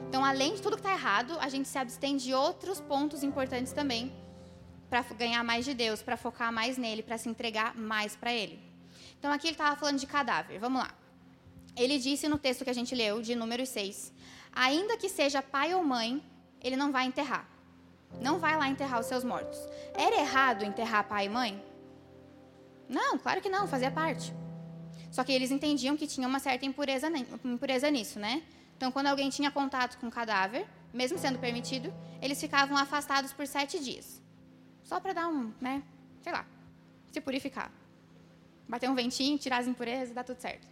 [0.07, 3.73] Então, além de tudo que está errado, a gente se abstém de outros pontos importantes
[3.73, 4.13] também
[4.93, 8.59] para ganhar mais de Deus, para focar mais nele, para se entregar mais para ele.
[9.17, 10.59] Então aqui ele estava falando de cadáver.
[10.59, 10.93] Vamos lá.
[11.75, 14.13] Ele disse no texto que a gente leu, de número 6,
[14.54, 16.24] ainda que seja pai ou mãe,
[16.62, 17.47] ele não vai enterrar.
[18.22, 19.60] Não vai lá enterrar os seus mortos.
[19.93, 21.64] Era errado enterrar pai e mãe?
[22.88, 24.34] Não, claro que não, fazia parte.
[25.12, 27.08] Só que eles entendiam que tinha uma certa impureza,
[27.43, 28.43] impureza nisso, né?
[28.78, 33.47] Então, quando alguém tinha contato com o cadáver, mesmo sendo permitido, eles ficavam afastados por
[33.47, 34.22] sete dias.
[34.84, 35.84] Só para dar um, né?
[36.22, 36.45] Sei lá,
[37.12, 37.72] se purificar.
[38.68, 40.68] Bater um ventinho, tirar as impurezas, dá tudo certo.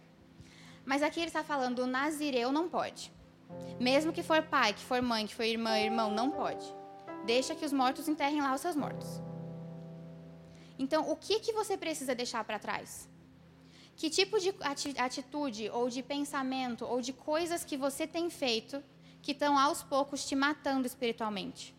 [0.84, 3.12] Mas aqui ele está falando, o nazireu não pode.
[3.78, 6.66] Mesmo que for pai, que for mãe, que for irmã, irmão, não pode.
[7.24, 9.20] Deixa que os mortos enterrem lá os seus mortos.
[10.78, 13.08] Então, o que, que você precisa deixar para trás?
[13.94, 14.54] Que tipo de
[14.98, 18.82] atitude, ou de pensamento, ou de coisas que você tem feito
[19.20, 21.74] que estão aos poucos te matando espiritualmente?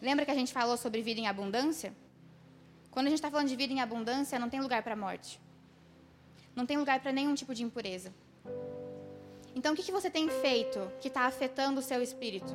[0.00, 1.94] Lembra que a gente falou sobre vida em abundância?
[2.90, 5.40] Quando a gente está falando de vida em abundância, não tem lugar para morte.
[6.54, 8.14] Não tem lugar para nenhum tipo de impureza.
[9.56, 12.54] Então, o que, que você tem feito que está afetando o seu espírito?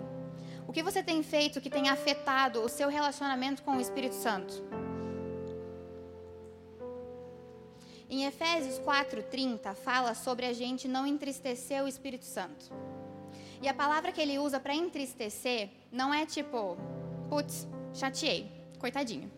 [0.67, 4.53] O que você tem feito que tem afetado o seu relacionamento com o Espírito Santo?
[8.07, 12.71] Em Efésios 4:30 fala sobre a gente não entristecer o Espírito Santo.
[13.63, 16.77] E a palavra que ele usa para entristecer não é tipo,
[17.29, 18.41] putz, chateei,
[18.77, 19.31] coitadinho.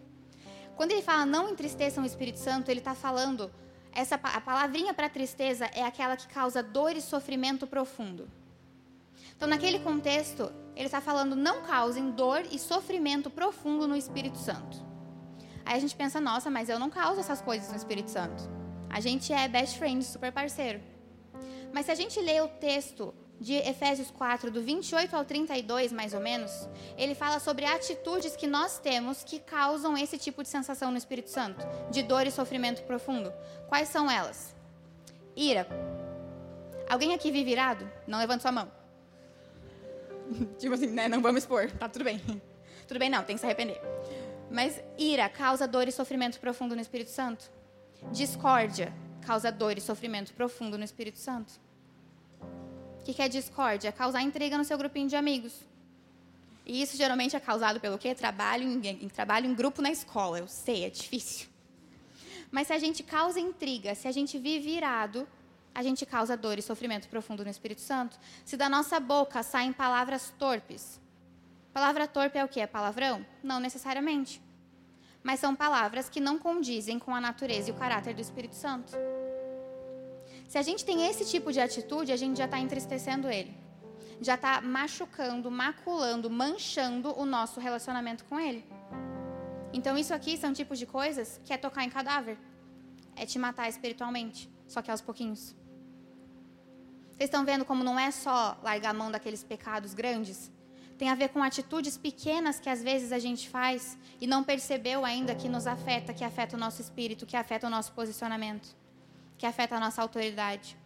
[0.76, 3.50] Quando ele fala não entristeçam o Espírito Santo, ele está falando
[3.96, 8.30] essa a palavrinha para tristeza é aquela que causa dor e sofrimento profundo.
[9.36, 14.78] Então, naquele contexto, ele está falando não causem dor e sofrimento profundo no Espírito Santo.
[15.66, 18.44] Aí a gente pensa, nossa, mas eu não causo essas coisas no Espírito Santo.
[18.90, 20.82] A gente é best friend, super parceiro.
[21.74, 23.14] Mas se a gente lê o texto
[23.44, 26.50] de Efésios 4, do 28 ao 32, mais ou menos,
[26.98, 31.30] ele fala sobre atitudes que nós temos que causam esse tipo de sensação no Espírito
[31.30, 31.60] Santo,
[31.92, 33.34] de dor e sofrimento profundo.
[33.68, 34.56] Quais são elas?
[35.36, 35.68] Ira.
[36.90, 37.90] Alguém aqui vive irado?
[38.08, 38.72] Não levante sua mão.
[40.58, 41.10] tipo assim, né?
[41.10, 42.22] Não vamos expor, tá tudo bem.
[42.88, 43.82] tudo bem, não, tem que se arrepender.
[44.50, 47.52] Mas ira causa dor e sofrimento profundo no Espírito Santo?
[48.10, 48.94] Discórdia
[49.26, 51.62] causa dor e sofrimento profundo no Espírito Santo?
[53.04, 53.92] O que é discórdia?
[53.92, 55.54] Causar intriga no seu grupinho de amigos.
[56.66, 58.16] E isso geralmente é causado pelo quê?
[58.16, 60.40] Trabalho em, em, trabalho em grupo na escola.
[60.40, 61.50] Eu sei, é difícil.
[62.50, 65.28] Mas se a gente causa intriga, se a gente vive irado,
[65.76, 68.18] a gente causa dor e sofrimento profundo no Espírito Santo.
[68.46, 71.02] Se da nossa boca saem palavras torpes.
[71.74, 72.62] Palavra torpe é o quê?
[72.62, 73.26] É palavrão?
[73.44, 74.42] Não necessariamente.
[75.22, 78.94] Mas são palavras que não condizem com a natureza e o caráter do Espírito Santo.
[80.54, 83.58] Se a gente tem esse tipo de atitude, a gente já está entristecendo ele.
[84.22, 88.64] Já está machucando, maculando, manchando o nosso relacionamento com ele.
[89.74, 92.38] Então, isso aqui são tipos de coisas que é tocar em cadáver.
[93.16, 95.56] É te matar espiritualmente, só que aos pouquinhos.
[97.14, 100.52] Vocês estão vendo como não é só largar a mão daqueles pecados grandes?
[101.00, 105.04] Tem a ver com atitudes pequenas que às vezes a gente faz e não percebeu
[105.04, 108.83] ainda que nos afeta, que afeta o nosso espírito, que afeta o nosso posicionamento
[109.38, 110.78] que afeta a nossa autoridade.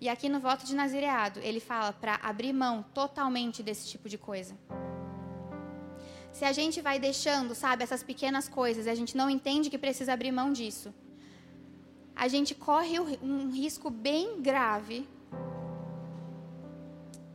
[0.00, 4.16] E aqui no voto de nazireado, ele fala para abrir mão totalmente desse tipo de
[4.16, 4.56] coisa.
[6.32, 10.12] Se a gente vai deixando, sabe, essas pequenas coisas, a gente não entende que precisa
[10.12, 10.94] abrir mão disso,
[12.16, 15.06] a gente corre um risco bem grave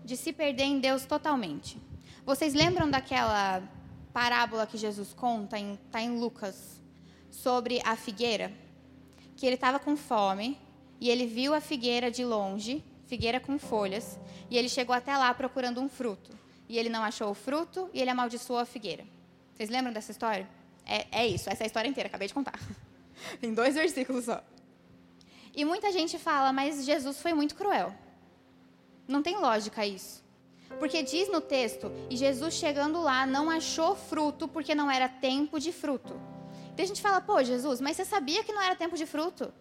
[0.03, 1.79] de se perder em Deus totalmente.
[2.25, 3.61] Vocês lembram daquela
[4.13, 6.81] parábola que Jesus conta, está em, em Lucas,
[7.29, 8.64] sobre a figueira?
[9.35, 10.57] Que ele estava com fome
[10.99, 14.19] e ele viu a figueira de longe, figueira com folhas,
[14.49, 16.31] e ele chegou até lá procurando um fruto.
[16.67, 19.05] E ele não achou o fruto e ele amaldiçoou a figueira.
[19.53, 20.47] Vocês lembram dessa história?
[20.85, 22.59] É, é isso, essa é a história inteira, acabei de contar.
[23.39, 24.43] Tem dois versículos só.
[25.55, 27.93] E muita gente fala, mas Jesus foi muito cruel.
[29.07, 30.23] Não tem lógica isso.
[30.79, 35.59] Porque diz no texto, e Jesus chegando lá não achou fruto porque não era tempo
[35.59, 36.19] de fruto.
[36.75, 39.53] Daí a gente fala, pô, Jesus, mas você sabia que não era tempo de fruto?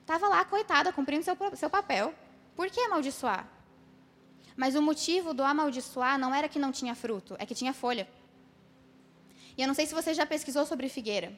[0.00, 2.14] Estava lá, coitada, cumprindo seu, seu papel.
[2.54, 3.48] Por que amaldiçoar?
[4.56, 8.08] Mas o motivo do amaldiçoar não era que não tinha fruto, é que tinha folha.
[9.56, 11.32] E eu não sei se você já pesquisou sobre figueira,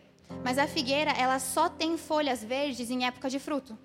[0.44, 3.78] mas a figueira, ela só tem folhas verdes em época de fruto.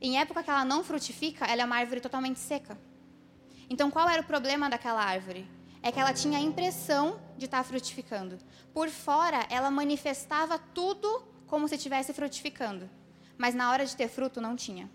[0.00, 2.78] Em época que ela não frutifica, ela é uma árvore totalmente seca.
[3.68, 5.48] Então, qual era o problema daquela árvore?
[5.86, 8.38] É que ela tinha a impressão de estar frutificando.
[8.72, 12.88] Por fora, ela manifestava tudo como se estivesse frutificando,
[13.36, 14.90] mas na hora de ter fruto não tinha.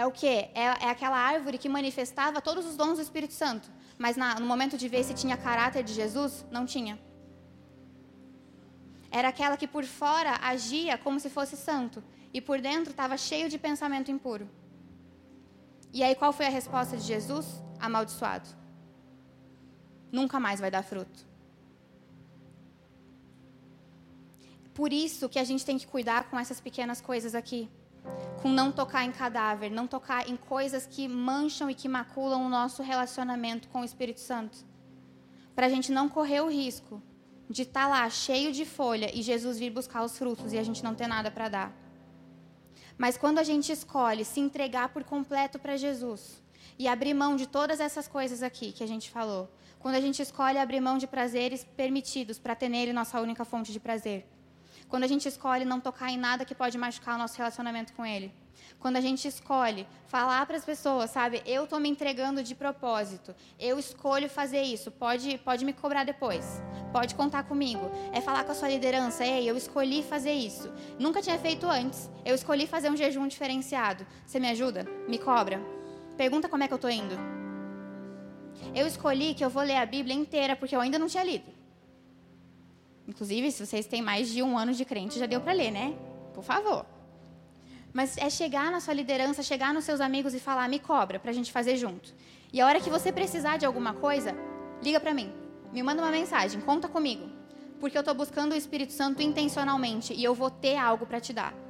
[0.00, 0.50] é o quê?
[0.52, 3.70] É, é aquela árvore que manifestava todos os dons do Espírito Santo.
[3.96, 6.98] Mas na, no momento de ver se tinha caráter de Jesus, não tinha.
[9.12, 12.02] Era aquela que por fora agia como se fosse santo.
[12.32, 14.50] E por dentro estava cheio de pensamento impuro.
[15.92, 17.46] E aí qual foi a resposta de Jesus?
[17.78, 18.63] Amaldiçoado.
[20.10, 21.26] Nunca mais vai dar fruto.
[24.72, 27.68] Por isso que a gente tem que cuidar com essas pequenas coisas aqui
[28.42, 32.48] com não tocar em cadáver, não tocar em coisas que mancham e que maculam o
[32.48, 34.58] nosso relacionamento com o Espírito Santo.
[35.54, 37.02] Para a gente não correr o risco
[37.48, 40.62] de estar tá lá cheio de folha e Jesus vir buscar os frutos e a
[40.62, 41.72] gente não ter nada para dar.
[42.98, 46.42] Mas quando a gente escolhe se entregar por completo para Jesus
[46.78, 49.50] e abrir mão de todas essas coisas aqui que a gente falou,
[49.84, 53.70] quando a gente escolhe abrir mão de prazeres permitidos para ter nele nossa única fonte
[53.70, 54.26] de prazer,
[54.88, 58.06] quando a gente escolhe não tocar em nada que pode machucar o nosso relacionamento com
[58.06, 58.32] Ele.
[58.80, 63.34] Quando a gente escolhe falar para as pessoas, sabe, eu estou me entregando de propósito,
[63.60, 67.90] eu escolho fazer isso, pode, pode me cobrar depois, pode contar comigo.
[68.10, 70.72] É falar com a sua liderança, ei, eu escolhi fazer isso.
[70.98, 74.06] Nunca tinha feito antes, eu escolhi fazer um jejum diferenciado.
[74.24, 74.86] Você me ajuda?
[75.06, 75.60] Me cobra?
[76.16, 77.43] Pergunta como é que eu estou indo.
[78.74, 81.44] Eu escolhi que eu vou ler a Bíblia inteira porque eu ainda não tinha lido.
[83.06, 85.94] Inclusive, se vocês têm mais de um ano de crente, já deu para ler, né?
[86.32, 86.84] Por favor.
[87.92, 91.30] Mas é chegar na sua liderança, chegar nos seus amigos e falar, me cobra, para
[91.30, 92.12] a gente fazer junto.
[92.52, 94.34] E a hora que você precisar de alguma coisa,
[94.82, 95.32] liga para mim.
[95.72, 97.28] Me manda uma mensagem, conta comigo.
[97.78, 101.32] Porque eu estou buscando o Espírito Santo intencionalmente e eu vou ter algo para te
[101.32, 101.63] dar.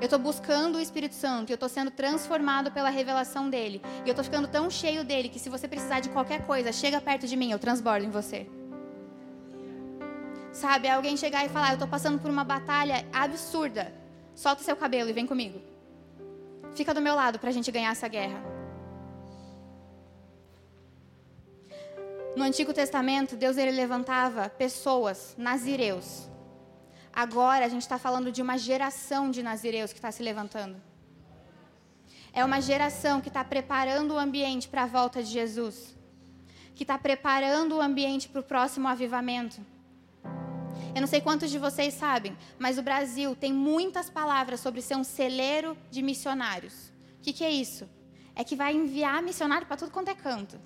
[0.00, 3.82] Eu estou buscando o Espírito Santo eu estou sendo transformado pela revelação dele.
[4.04, 7.00] E eu estou ficando tão cheio dele que se você precisar de qualquer coisa, chega
[7.00, 8.46] perto de mim, eu transbordo em você.
[10.52, 13.92] Sabe, alguém chegar e falar: Eu estou passando por uma batalha absurda.
[14.34, 15.60] Solta seu cabelo e vem comigo.
[16.76, 18.40] Fica do meu lado para a gente ganhar essa guerra.
[22.36, 26.28] No Antigo Testamento, Deus ele levantava pessoas, nazireus.
[27.18, 30.80] Agora a gente está falando de uma geração de nazireus que está se levantando.
[32.32, 35.96] É uma geração que está preparando o ambiente para a volta de Jesus,
[36.76, 39.60] que está preparando o ambiente para o próximo avivamento.
[40.94, 44.96] Eu não sei quantos de vocês sabem, mas o Brasil tem muitas palavras sobre ser
[44.96, 46.92] um celeiro de missionários.
[47.18, 47.90] O que, que é isso?
[48.36, 50.56] É que vai enviar missionário para tudo quanto é canto.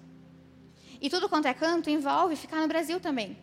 [1.01, 3.39] E tudo quanto é canto envolve ficar no Brasil também.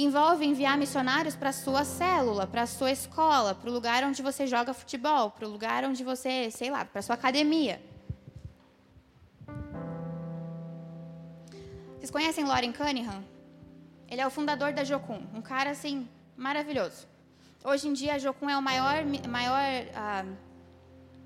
[0.00, 4.22] Envolve enviar missionários para a sua célula, para a sua escola, para o lugar onde
[4.22, 7.82] você joga futebol, para o lugar onde você, sei lá, para a sua academia.
[11.96, 13.24] Vocês conhecem Lauren Cunningham?
[14.08, 17.08] Ele é o fundador da Jocum, um cara assim maravilhoso.
[17.64, 20.24] Hoje em dia a Jocum é a maior, maior ah,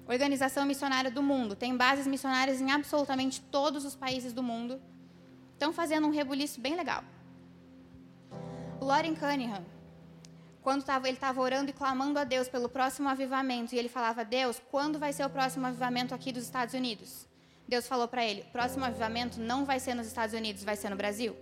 [0.09, 1.55] organização missionária do mundo.
[1.55, 4.81] Tem bases missionárias em absolutamente todos os países do mundo.
[5.53, 7.05] Estão fazendo um rebuliço bem legal.
[8.83, 9.65] Lauren Cunningham,
[10.63, 14.25] quando tava, ele estava orando e clamando a Deus pelo próximo avivamento, e ele falava:
[14.25, 17.27] Deus, quando vai ser o próximo avivamento aqui dos Estados Unidos?
[17.67, 20.97] Deus falou para ele: próximo avivamento não vai ser nos Estados Unidos, vai ser no
[20.97, 21.37] Brasil.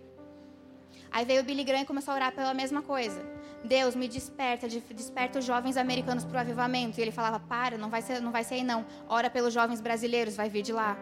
[1.10, 3.20] Aí veio o Billy Graham e começou a orar pela mesma coisa.
[3.64, 6.98] Deus, me desperta, desperta os jovens americanos para o avivamento.
[6.98, 8.86] E ele falava, para, não vai, ser, não vai ser aí não.
[9.08, 10.96] Ora pelos jovens brasileiros, vai vir de lá.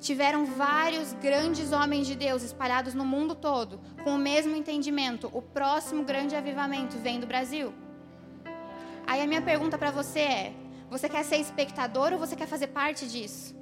[0.00, 5.30] Tiveram vários grandes homens de Deus espalhados no mundo todo, com o mesmo entendimento.
[5.32, 7.72] O próximo grande avivamento vem do Brasil.
[9.06, 10.52] Aí a minha pergunta para você é:
[10.90, 13.54] você quer ser espectador ou você quer fazer parte disso?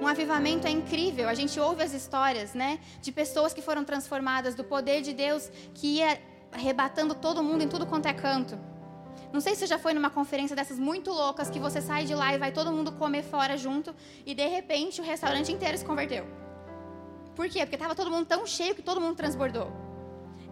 [0.00, 1.28] Um avivamento é incrível.
[1.28, 5.50] A gente ouve as histórias, né, de pessoas que foram transformadas, do poder de Deus
[5.74, 6.18] que ia
[6.52, 8.58] arrebatando todo mundo em tudo quanto é canto.
[9.32, 12.14] Não sei se você já foi numa conferência dessas muito loucas que você sai de
[12.14, 13.94] lá e vai todo mundo comer fora junto
[14.26, 16.26] e de repente o restaurante inteiro se converteu.
[17.36, 17.60] Por quê?
[17.60, 19.70] Porque estava todo mundo tão cheio que todo mundo transbordou.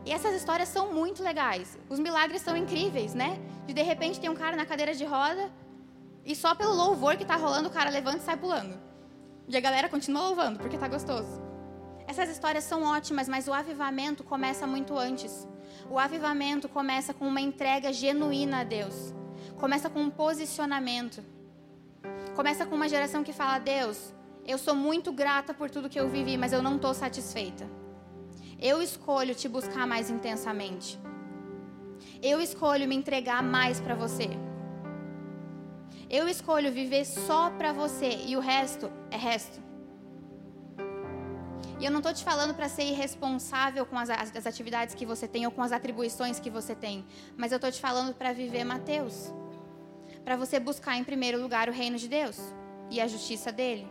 [0.06, 1.76] E essas histórias são muito legais.
[1.88, 3.38] Os milagres são incríveis, né?
[3.66, 5.50] De de repente tem um cara na cadeira de roda
[6.24, 8.78] e só pelo louvor que está rolando o cara levanta e sai pulando.
[9.48, 11.42] E a galera continua louvando porque está gostoso.
[12.06, 15.46] Essas histórias são ótimas, mas o avivamento começa muito antes.
[15.91, 19.14] O avivamento começa com uma entrega genuína a Deus.
[19.57, 21.24] Começa com um posicionamento.
[22.36, 24.12] Começa com uma geração que fala: Deus,
[24.47, 27.66] eu sou muito grata por tudo que eu vivi, mas eu não estou satisfeita.
[28.61, 30.99] Eu escolho te buscar mais intensamente.
[32.22, 34.28] Eu escolho me entregar mais para você.
[36.11, 39.67] Eu escolho viver só para você e o resto é resto.
[41.78, 45.28] E eu não estou te falando para ser irresponsável com as, as, atividades que você
[45.28, 47.04] tem ou com as atribuições que você tem,
[47.36, 49.32] mas eu estou te falando para viver Mateus.
[50.24, 52.36] para você buscar em primeiro lugar o reino de Deus
[52.90, 53.86] e a justiça dele.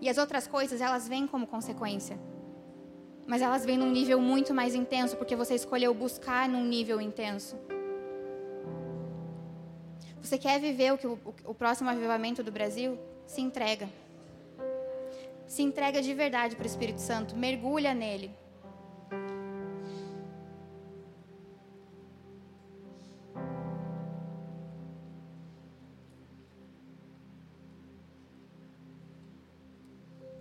[0.00, 2.18] E as outras coisas, elas vêm como consequência.
[3.26, 7.56] Mas elas vêm num nível muito mais intenso, porque você escolheu buscar num nível intenso.
[10.20, 12.98] Você quer viver o, que o, o próximo avivamento do Brasil?
[13.26, 13.88] Se entrega.
[15.52, 17.36] Se entrega de verdade para o Espírito Santo.
[17.36, 18.34] Mergulha nele.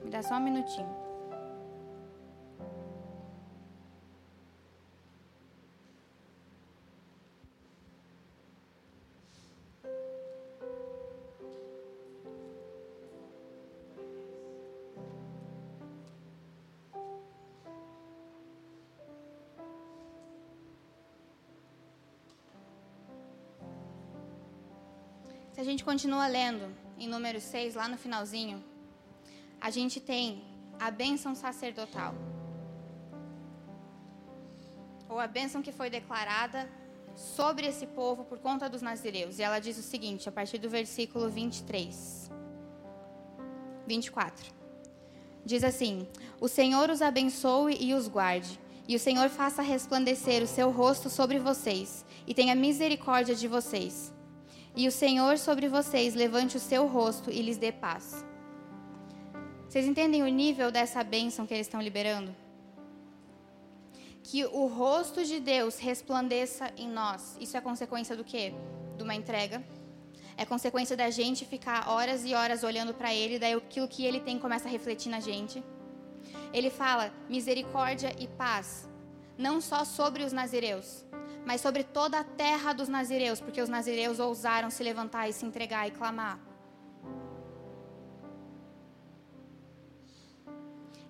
[0.02, 1.01] Me dá só um minutinho.
[25.82, 26.66] Gente continua lendo
[26.96, 28.64] em número 6, lá no finalzinho,
[29.60, 30.44] a gente tem
[30.80, 32.14] a bênção sacerdotal.
[35.10, 36.70] Ou a bênção que foi declarada
[37.16, 39.40] sobre esse povo por conta dos nazireus.
[39.40, 42.30] E ela diz o seguinte, a partir do versículo 23.
[43.88, 44.54] 24.
[45.44, 46.08] Diz assim:
[46.40, 51.10] O Senhor os abençoe e os guarde, e o Senhor faça resplandecer o seu rosto
[51.10, 54.14] sobre vocês, e tenha misericórdia de vocês.
[54.76, 58.26] E o Senhor sobre vocês levante o seu rosto e lhes dê paz.
[59.68, 62.34] Vocês entendem o nível dessa bênção que eles estão liberando?
[64.24, 67.38] Que o rosto de Deus resplandeça em nós.
[67.40, 68.54] Isso é consequência do quê?
[68.98, 69.64] De uma entrega.
[70.38, 74.20] É consequência da gente ficar horas e horas olhando para Ele, daí aquilo que Ele
[74.20, 75.64] tem começa a refletir na gente.
[76.54, 78.90] Ele fala misericórdia e paz,
[79.42, 81.04] não só sobre os nazireus,
[81.46, 85.46] mas sobre toda a terra dos nazireus, porque os nazireus ousaram se levantar e se
[85.46, 86.40] entregar e clamar.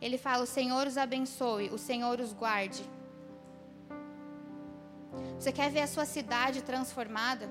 [0.02, 2.84] Ele fala: O Senhor os abençoe, o Senhor os guarde.
[5.38, 7.50] Você quer ver a sua cidade transformada?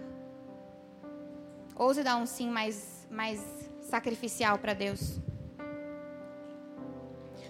[1.76, 3.40] Ouse dar um sim mais, mais
[3.82, 5.18] sacrificial para Deus.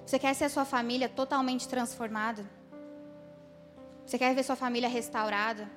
[0.04, 2.59] Você quer ser a sua família totalmente transformada?
[4.10, 5.70] Você quer ver sua família restaurada?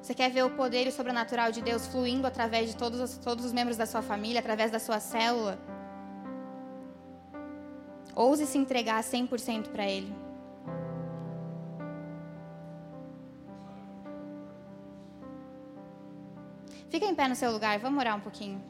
[0.00, 3.52] Você quer ver o poder sobrenatural de Deus fluindo através de todos os, todos os
[3.52, 5.58] membros da sua família, através da sua célula?
[8.14, 10.14] Ouse se entregar 100% para Ele.
[16.88, 18.62] Fica em pé no seu lugar, vamos orar um pouquinho.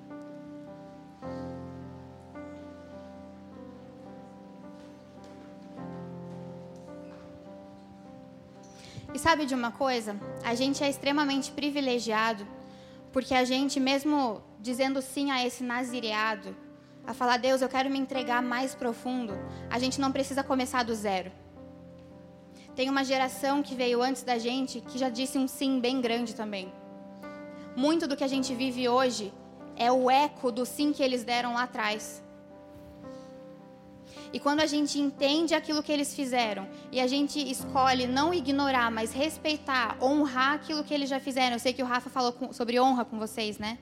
[9.22, 10.16] Sabe de uma coisa?
[10.42, 12.44] A gente é extremamente privilegiado,
[13.12, 16.56] porque a gente, mesmo dizendo sim a esse nazireado,
[17.06, 19.32] a falar, Deus, eu quero me entregar mais profundo,
[19.70, 21.30] a gente não precisa começar do zero.
[22.74, 26.34] Tem uma geração que veio antes da gente que já disse um sim bem grande
[26.34, 26.72] também.
[27.76, 29.32] Muito do que a gente vive hoje
[29.76, 32.20] é o eco do sim que eles deram lá atrás.
[34.32, 38.90] E quando a gente entende aquilo que eles fizeram e a gente escolhe não ignorar,
[38.90, 41.56] mas respeitar, honrar aquilo que eles já fizeram.
[41.56, 43.78] Eu sei que o Rafa falou com, sobre honra com vocês, né?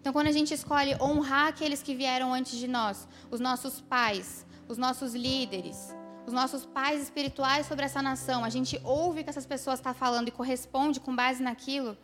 [0.00, 4.44] Então, quando a gente escolhe honrar aqueles que vieram antes de nós, os nossos pais,
[4.68, 5.94] os nossos líderes,
[6.26, 9.94] os nossos pais espirituais sobre essa nação, a gente ouve o que essas pessoas estão
[9.94, 11.96] falando e corresponde com base naquilo.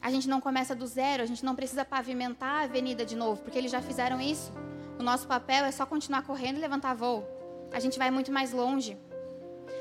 [0.00, 3.42] A gente não começa do zero, a gente não precisa pavimentar a avenida de novo,
[3.42, 4.50] porque eles já fizeram isso.
[4.98, 7.26] O nosso papel é só continuar correndo e levantar voo.
[7.72, 8.96] A gente vai muito mais longe.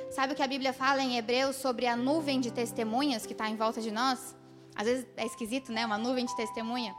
[0.09, 3.49] Sabe o que a Bíblia fala em Hebreus sobre a nuvem de testemunhas que está
[3.49, 4.35] em volta de nós?
[4.75, 5.85] Às vezes é esquisito, né?
[5.85, 6.95] Uma nuvem de testemunha.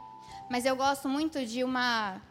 [0.49, 2.21] Mas eu gosto muito de uma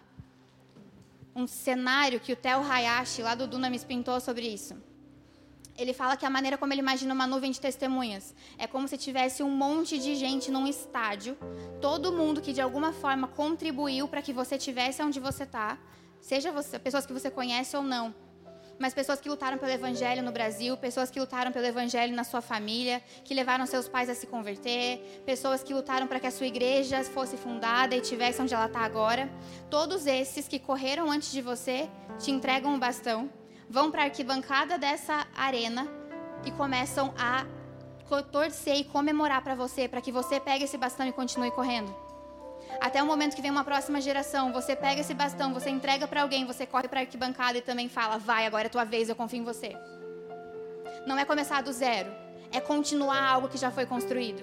[1.37, 4.77] um cenário que o Theo Hayashi, lá do Dunamis, pintou sobre isso.
[5.77, 8.35] Ele fala que a maneira como ele imagina uma nuvem de testemunhas.
[8.59, 11.37] É como se tivesse um monte de gente num estádio,
[11.81, 15.79] todo mundo que de alguma forma contribuiu para que você tivesse onde você está,
[16.21, 18.15] seja você, pessoas que você conhece ou não,
[18.79, 22.41] mas pessoas que lutaram pelo evangelho no Brasil, pessoas que lutaram pelo evangelho na sua
[22.41, 26.47] família, que levaram seus pais a se converter, pessoas que lutaram para que a sua
[26.47, 29.31] igreja fosse fundada e tivesse onde ela está agora.
[29.71, 31.89] Todos esses que correram antes de você
[32.19, 33.31] te entregam um bastão
[33.69, 35.87] vão para a arquibancada dessa arena
[36.45, 37.47] e começam a
[38.31, 41.95] torcer e comemorar para você, para que você pegue esse bastão e continue correndo.
[42.81, 46.23] Até o momento que vem uma próxima geração, você pega esse bastão, você entrega para
[46.23, 49.17] alguém, você corre para a arquibancada e também fala: vai, agora é tua vez, eu
[49.17, 49.77] confio em você.
[51.07, 52.11] Não é começar do zero,
[52.53, 54.43] é continuar algo que já foi construído.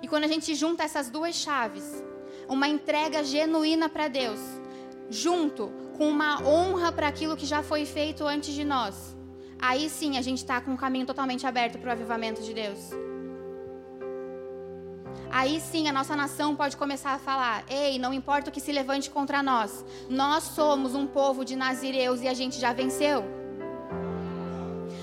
[0.00, 2.02] E quando a gente junta essas duas chaves,
[2.48, 4.40] uma entrega genuína para Deus,
[5.08, 9.16] junto com uma honra para aquilo que já foi feito antes de nós,
[9.58, 12.90] aí sim a gente está com um caminho totalmente aberto para o avivamento de Deus.
[15.30, 18.70] Aí sim a nossa nação pode começar a falar: ei, não importa o que se
[18.70, 23.24] levante contra nós, nós somos um povo de nazireus e a gente já venceu.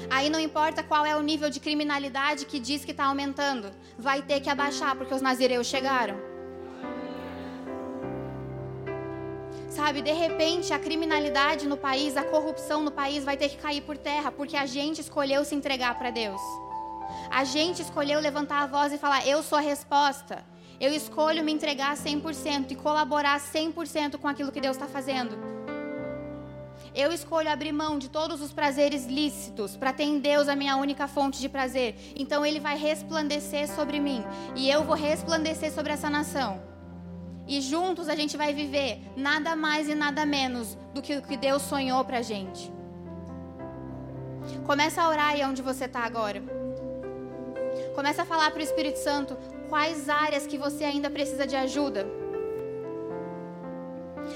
[0.10, 4.22] Aí não importa qual é o nível de criminalidade que diz que está aumentando, vai
[4.22, 6.29] ter que abaixar porque os nazireus chegaram.
[9.70, 13.82] Sabe, de repente a criminalidade no país, a corrupção no país vai ter que cair
[13.82, 16.42] por terra porque a gente escolheu se entregar para Deus.
[17.30, 20.44] A gente escolheu levantar a voz e falar: Eu sou a resposta.
[20.80, 25.38] Eu escolho me entregar 100% e colaborar 100% com aquilo que Deus está fazendo.
[26.96, 30.78] Eu escolho abrir mão de todos os prazeres lícitos para ter em Deus a minha
[30.78, 31.96] única fonte de prazer.
[32.16, 34.24] Então Ele vai resplandecer sobre mim
[34.56, 36.79] e eu vou resplandecer sobre essa nação.
[37.50, 41.36] E juntos a gente vai viver nada mais e nada menos do que o que
[41.36, 42.72] Deus sonhou para a gente.
[44.68, 46.44] Começa a orar aí onde você está agora.
[47.96, 49.36] Começa a falar para o Espírito Santo
[49.68, 52.06] quais áreas que você ainda precisa de ajuda.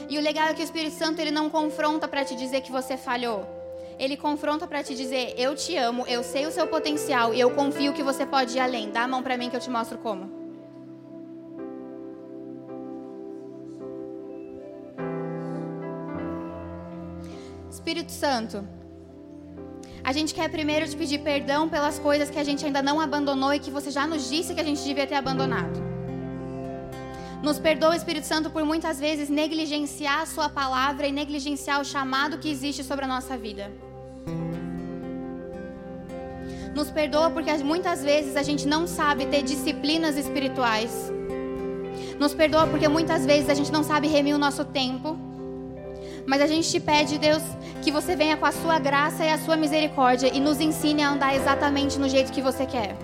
[0.10, 2.72] E o legal é que o Espírito Santo ele não confronta para te dizer que
[2.72, 3.46] você falhou.
[4.00, 7.52] Ele confronta para te dizer: Eu te amo, eu sei o seu potencial e eu
[7.52, 8.90] confio que você pode ir além.
[8.90, 10.43] Dá a mão para mim que eu te mostro como.
[17.74, 18.64] Espírito Santo,
[20.04, 23.52] a gente quer primeiro te pedir perdão pelas coisas que a gente ainda não abandonou
[23.52, 25.82] e que você já nos disse que a gente devia ter abandonado.
[27.42, 32.38] Nos perdoa, Espírito Santo, por muitas vezes negligenciar a Sua palavra e negligenciar o chamado
[32.38, 33.72] que existe sobre a nossa vida.
[36.76, 41.12] Nos perdoa porque muitas vezes a gente não sabe ter disciplinas espirituais.
[42.20, 45.23] Nos perdoa porque muitas vezes a gente não sabe remir o nosso tempo.
[46.26, 47.44] Mas a gente te pede, Deus,
[47.82, 51.10] que você venha com a sua graça e a sua misericórdia e nos ensine a
[51.10, 52.96] andar exatamente no jeito que você quer.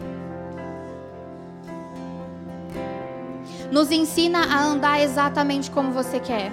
[3.71, 6.51] Nos ensina a andar exatamente como você quer.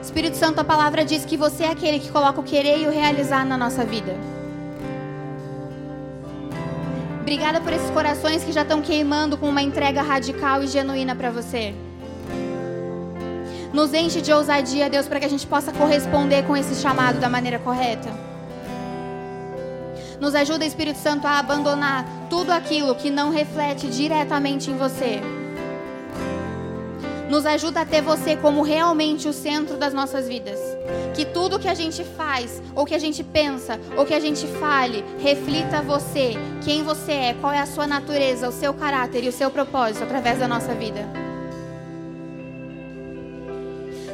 [0.00, 2.90] Espírito Santo, a palavra diz que você é aquele que coloca o querer e o
[2.90, 4.14] realizar na nossa vida.
[7.20, 11.30] Obrigada por esses corações que já estão queimando com uma entrega radical e genuína para
[11.30, 11.74] você.
[13.74, 17.28] Nos enche de ousadia, Deus, para que a gente possa corresponder com esse chamado da
[17.28, 18.08] maneira correta.
[20.20, 25.20] Nos ajuda, Espírito Santo, a abandonar tudo aquilo que não reflete diretamente em você.
[27.28, 30.60] Nos ajuda a ter você como realmente o centro das nossas vidas.
[31.12, 34.46] Que tudo que a gente faz, ou que a gente pensa, ou que a gente
[34.46, 36.34] fale, reflita você,
[36.64, 40.04] quem você é, qual é a sua natureza, o seu caráter e o seu propósito
[40.04, 41.33] através da nossa vida.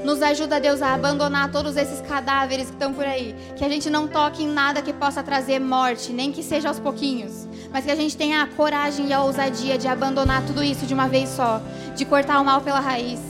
[0.05, 3.35] Nos ajuda, Deus, a abandonar todos esses cadáveres que estão por aí.
[3.57, 6.81] Que a gente não toque em nada que possa trazer morte, nem que seja aos
[6.81, 7.47] pouquinhos.
[7.71, 10.95] Mas que a gente tenha a coragem e a ousadia de abandonar tudo isso de
[10.95, 11.61] uma vez só.
[11.95, 13.21] De cortar o mal pela raiz.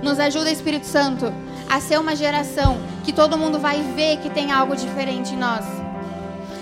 [0.00, 1.32] Nos ajuda, Espírito Santo,
[1.68, 5.64] a ser uma geração que todo mundo vai ver que tem algo diferente em nós.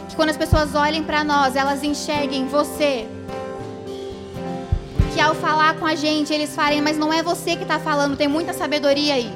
[0.08, 3.06] Que quando as pessoas olhem para nós, elas enxerguem você
[5.12, 8.16] que ao falar com a gente, eles falem, mas não é você que está falando,
[8.16, 9.32] tem muita sabedoria aí.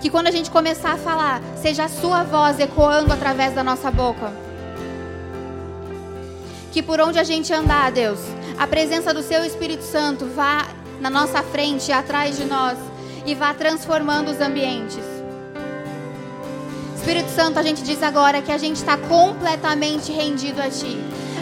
[0.00, 3.90] Que quando a gente começar a falar, seja a sua voz ecoando através da nossa
[3.90, 4.32] boca.
[6.72, 8.20] Que por onde a gente andar, Deus,
[8.58, 10.66] a presença do Seu Espírito Santo vá
[11.00, 12.78] na nossa frente, atrás de nós
[13.26, 15.04] e vá transformando os ambientes.
[16.96, 20.96] Espírito Santo, a gente diz agora que a gente está completamente rendido a Ti.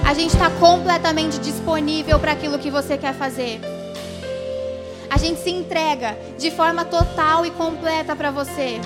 [0.06, 3.58] A gente está completamente disponível para aquilo que você quer fazer.
[5.08, 8.80] A gente se entrega de forma total e completa para você.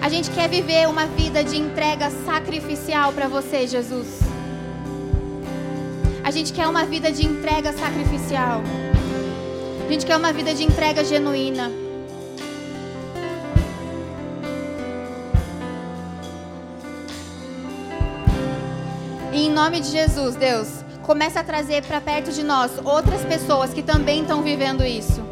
[0.00, 4.20] A gente quer viver uma vida de entrega sacrificial para você, Jesus.
[6.22, 8.62] A gente quer uma vida de entrega sacrificial.
[9.84, 11.81] A gente quer uma vida de entrega genuína.
[19.32, 20.68] E em nome de Jesus, Deus,
[21.02, 25.22] comece a trazer para perto de nós outras pessoas que também estão vivendo isso.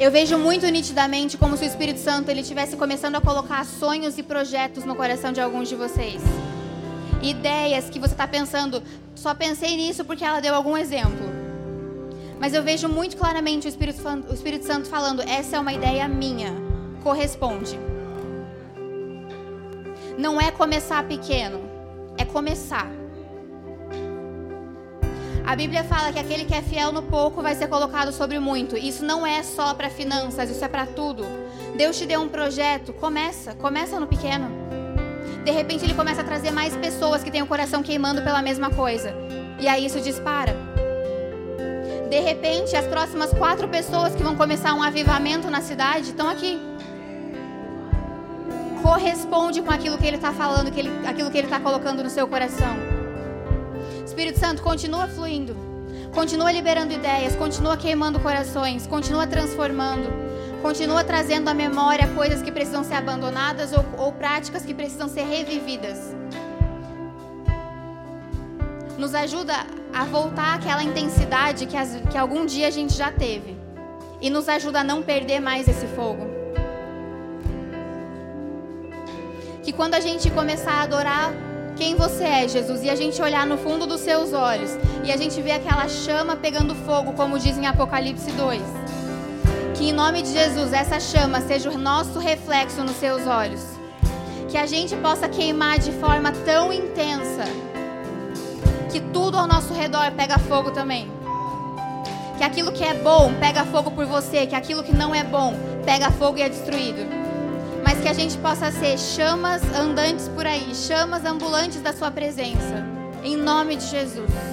[0.00, 4.16] Eu vejo muito nitidamente como se o Espírito Santo ele estivesse começando a colocar sonhos
[4.16, 6.20] e projetos no coração de alguns de vocês.
[7.22, 8.82] Ideias que você está pensando,
[9.14, 11.30] só pensei nisso porque ela deu algum exemplo.
[12.40, 16.08] Mas eu vejo muito claramente o Espírito, o Espírito Santo falando: essa é uma ideia
[16.08, 16.52] minha.
[17.04, 17.91] corresponde.
[20.18, 21.60] Não é começar pequeno,
[22.18, 22.90] é começar.
[25.44, 28.76] A Bíblia fala que aquele que é fiel no pouco vai ser colocado sobre muito.
[28.76, 31.24] Isso não é só para finanças, isso é para tudo.
[31.76, 34.48] Deus te deu um projeto, começa, começa no pequeno.
[35.44, 38.70] De repente ele começa a trazer mais pessoas que têm o coração queimando pela mesma
[38.70, 39.14] coisa.
[39.58, 40.54] E aí isso dispara.
[42.08, 46.60] De repente, as próximas quatro pessoas que vão começar um avivamento na cidade estão aqui.
[48.82, 52.10] Corresponde com aquilo que ele está falando, que ele, aquilo que ele está colocando no
[52.10, 52.76] seu coração.
[54.04, 55.56] Espírito Santo, continua fluindo.
[56.12, 60.12] Continua liberando ideias, continua queimando corações, continua transformando,
[60.60, 65.22] continua trazendo à memória coisas que precisam ser abandonadas ou, ou práticas que precisam ser
[65.22, 66.14] revividas.
[68.98, 69.54] Nos ajuda
[69.94, 73.56] a voltar àquela intensidade que, as, que algum dia a gente já teve.
[74.20, 76.41] E nos ajuda a não perder mais esse fogo.
[79.62, 81.32] Que quando a gente começar a adorar
[81.76, 84.70] quem você é, Jesus, e a gente olhar no fundo dos seus olhos
[85.04, 88.60] e a gente ver aquela chama pegando fogo, como diz em Apocalipse 2.
[89.74, 93.64] Que em nome de Jesus essa chama seja o nosso reflexo nos seus olhos.
[94.48, 97.44] Que a gente possa queimar de forma tão intensa
[98.90, 101.10] que tudo ao nosso redor pega fogo também.
[102.36, 105.54] Que aquilo que é bom pega fogo por você, que aquilo que não é bom
[105.86, 107.21] pega fogo e é destruído.
[107.82, 112.86] Mas que a gente possa ser chamas andantes por aí, chamas ambulantes da Sua presença.
[113.24, 114.51] Em nome de Jesus.